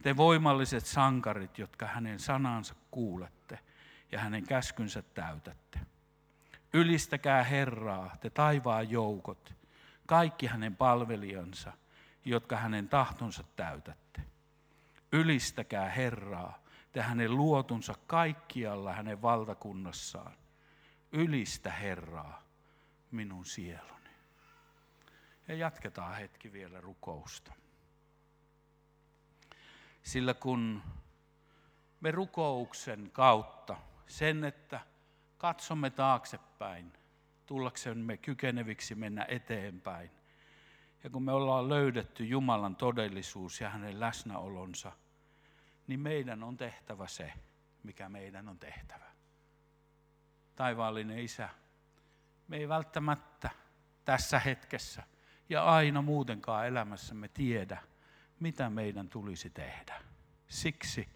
te 0.02 0.16
voimalliset 0.16 0.86
sankarit, 0.86 1.58
jotka 1.58 1.86
hänen 1.86 2.18
sanansa 2.18 2.74
kuulette 2.90 3.58
ja 4.12 4.18
hänen 4.18 4.46
käskynsä 4.46 5.02
täytätte. 5.02 5.80
Ylistäkää 6.72 7.44
Herraa, 7.44 8.16
te 8.20 8.30
taivaan 8.30 8.90
joukot, 8.90 9.54
kaikki 10.06 10.46
hänen 10.46 10.76
palvelijansa, 10.76 11.72
jotka 12.24 12.56
hänen 12.56 12.88
tahtonsa 12.88 13.44
täytätte. 13.56 14.22
Ylistäkää 15.12 15.88
Herraa, 15.88 16.58
te 16.92 17.00
hänen 17.00 17.36
luotunsa 17.36 17.94
kaikkialla 18.06 18.92
hänen 18.92 19.22
valtakunnassaan. 19.22 20.32
Ylistä 21.12 21.72
Herraa, 21.72 22.42
minun 23.10 23.44
sieluni. 23.44 24.10
Ja 25.48 25.54
jatketaan 25.54 26.16
hetki 26.16 26.52
vielä 26.52 26.80
rukousta. 26.80 27.52
Sillä 30.02 30.34
kun 30.34 30.82
me 32.00 32.10
rukouksen 32.10 33.10
kautta 33.10 33.76
sen, 34.10 34.44
että 34.44 34.80
katsomme 35.38 35.90
taaksepäin, 35.90 36.92
tullaksemme 37.46 38.16
kykeneviksi 38.16 38.94
mennä 38.94 39.26
eteenpäin. 39.28 40.10
Ja 41.04 41.10
kun 41.10 41.22
me 41.22 41.32
ollaan 41.32 41.68
löydetty 41.68 42.24
Jumalan 42.24 42.76
todellisuus 42.76 43.60
ja 43.60 43.70
hänen 43.70 44.00
läsnäolonsa, 44.00 44.92
niin 45.86 46.00
meidän 46.00 46.42
on 46.42 46.56
tehtävä 46.56 47.06
se, 47.06 47.32
mikä 47.82 48.08
meidän 48.08 48.48
on 48.48 48.58
tehtävä. 48.58 49.04
Taivaallinen 50.56 51.18
Isä, 51.18 51.48
me 52.48 52.56
ei 52.56 52.68
välttämättä 52.68 53.50
tässä 54.04 54.38
hetkessä 54.38 55.02
ja 55.48 55.64
aina 55.64 56.02
muutenkaan 56.02 56.66
elämässämme 56.66 57.28
tiedä, 57.28 57.82
mitä 58.40 58.70
meidän 58.70 59.08
tulisi 59.08 59.50
tehdä. 59.50 60.02
Siksi 60.48 61.08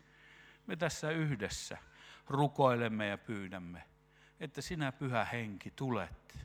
me 0.66 0.76
tässä 0.76 1.10
yhdessä 1.10 1.78
rukoilemme 2.28 3.06
ja 3.06 3.18
pyydämme, 3.18 3.82
että 4.40 4.62
sinä 4.62 4.92
pyhä 4.92 5.24
henki 5.24 5.70
tulet. 5.70 6.38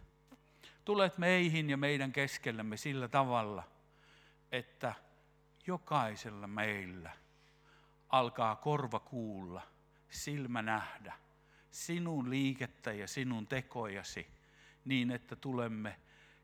Tulet 0.85 1.17
meihin 1.17 1.69
ja 1.69 1.77
meidän 1.77 2.11
keskellemme 2.11 2.77
sillä 2.77 3.07
tavalla, 3.07 3.63
että 4.51 4.93
jokaisella 5.67 6.47
meillä 6.47 7.11
alkaa 8.09 8.55
korva 8.55 8.99
kuulla, 8.99 9.61
silmä 10.09 10.61
nähdä 10.61 11.13
sinun 11.71 12.29
liikettä 12.29 12.93
ja 12.93 13.07
sinun 13.07 13.47
tekojasi 13.47 14.27
niin, 14.85 15.11
että 15.11 15.35
tulemme 15.35 15.99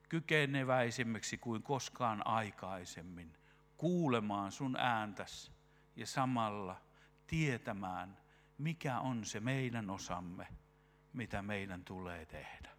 kykeneväisemmiksi 0.10 1.38
kuin 1.38 1.64
koskaan 1.64 2.28
aikaisemmin 2.28 3.38
kuulemaan 3.78 4.52
sun 4.52 4.76
ääntäsi 4.76 5.52
ja 5.96 6.08
samalla 6.08 6.82
tietämään, 7.28 8.18
mikä 8.58 9.00
on 9.00 9.26
se 9.26 9.40
meidän 9.40 9.90
osamme 9.90 10.48
mitä 11.16 11.42
meidän 11.42 11.86
tulee 11.86 12.26
tehdä. 12.26 12.70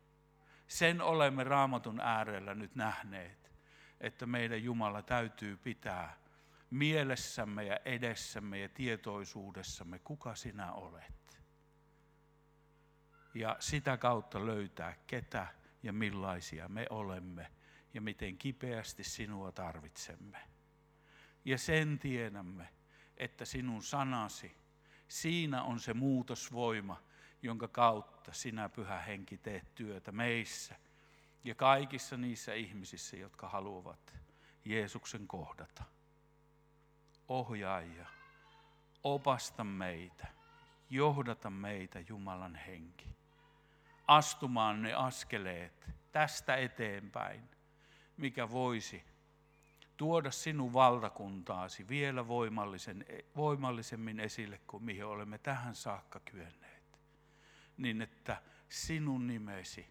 Sen 0.69 1.01
olemme 1.01 1.45
raamatun 1.45 2.01
äärellä 2.01 2.55
nyt 2.55 2.75
nähneet, 2.75 3.53
että 4.01 4.27
meidän 4.27 4.63
Jumala 4.63 5.03
täytyy 5.03 5.57
pitää 5.57 6.17
mielessämme 6.71 7.65
ja 7.65 7.79
edessämme 7.85 8.59
ja 8.59 8.69
tietoisuudessamme, 8.69 9.99
kuka 9.99 10.35
sinä 10.35 10.73
olet. 10.73 11.43
Ja 13.35 13.57
sitä 13.61 13.97
kautta 13.97 14.47
löytää, 14.47 14.97
ketä 15.07 15.47
ja 15.83 15.93
millaisia 15.93 16.69
me 16.69 16.87
olemme 16.91 17.51
ja 17.95 18.01
miten 18.01 18.39
kipeästi 18.39 19.05
sinua 19.05 19.53
tarvitsemme. 19.53 20.39
Ja 21.45 21.59
sen 21.59 21.99
tiedämme, 21.99 22.69
että 23.17 23.45
sinun 23.45 23.83
sanasi, 23.83 24.57
siinä 25.09 25.63
on 25.63 25.81
se 25.81 25.95
muutosvoima, 25.95 27.03
jonka 27.43 27.69
kautta 27.69 28.33
sinä, 28.33 28.69
Pyhä 28.69 28.99
Henki, 28.99 29.39
teet 29.39 29.75
työtä 29.75 30.13
meissä 30.13 30.77
ja 31.45 31.55
kaikissa 31.55 32.17
niissä 32.17 32.55
ihmisissä, 32.55 33.17
jotka 33.17 33.49
haluavat 33.49 34.15
Jeesuksen 34.65 35.27
kohdata. 35.27 35.85
Ohjaaja, 37.29 38.07
opasta 39.05 39.65
meitä, 39.65 40.27
johdata 40.91 41.51
meitä 41.51 42.01
Jumalan 42.09 42.55
henki. 42.55 43.17
Astumaan 44.07 44.83
ne 44.83 44.95
askeleet 44.95 45.91
tästä 46.13 46.57
eteenpäin, 46.57 47.49
mikä 48.17 48.51
voisi 48.51 49.05
tuoda 49.97 50.31
sinun 50.31 50.73
valtakuntaasi 50.73 51.89
vielä 51.89 52.29
voimallisen, 52.29 53.07
voimallisemmin 53.37 54.21
esille 54.21 54.61
kuin 54.67 54.85
mihin 54.85 55.05
olemme 55.05 55.39
tähän 55.39 55.75
saakka 55.75 56.21
kyenneet 56.21 56.77
niin 57.77 58.03
että 58.03 58.43
sinun 58.69 59.27
nimesi 59.27 59.87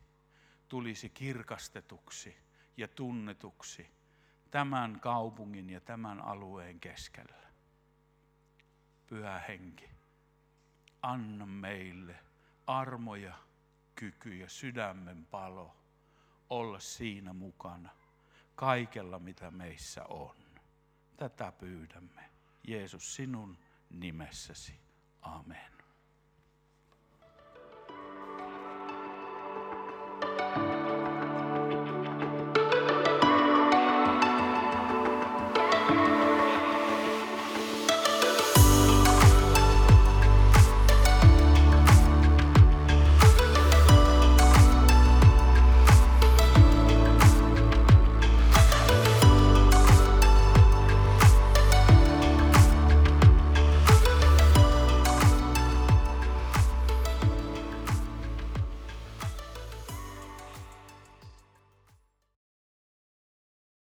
tulisi 0.68 1.10
kirkastetuksi 1.10 2.38
ja 2.78 2.88
tunnetuksi 2.88 3.90
tämän 4.52 5.00
kaupungin 5.00 5.70
ja 5.70 5.82
tämän 5.82 6.22
alueen 6.22 6.80
keskellä. 6.80 7.46
Pyhä 9.08 9.40
henki, 9.40 9.90
anna 11.02 11.46
meille 11.46 12.16
armoja, 12.68 13.36
kykyjä, 13.96 14.48
sydämen 14.48 15.26
palo 15.26 15.76
olla 16.50 16.80
siinä 16.80 17.34
mukana 17.34 17.90
kaikella, 18.56 19.20
mitä 19.20 19.52
meissä 19.52 20.04
on. 20.04 20.36
Tätä 21.18 21.52
pyydämme. 21.52 22.30
Jeesus, 22.68 23.16
sinun 23.16 23.58
nimessäsi. 23.90 24.80
Amen. 25.22 25.75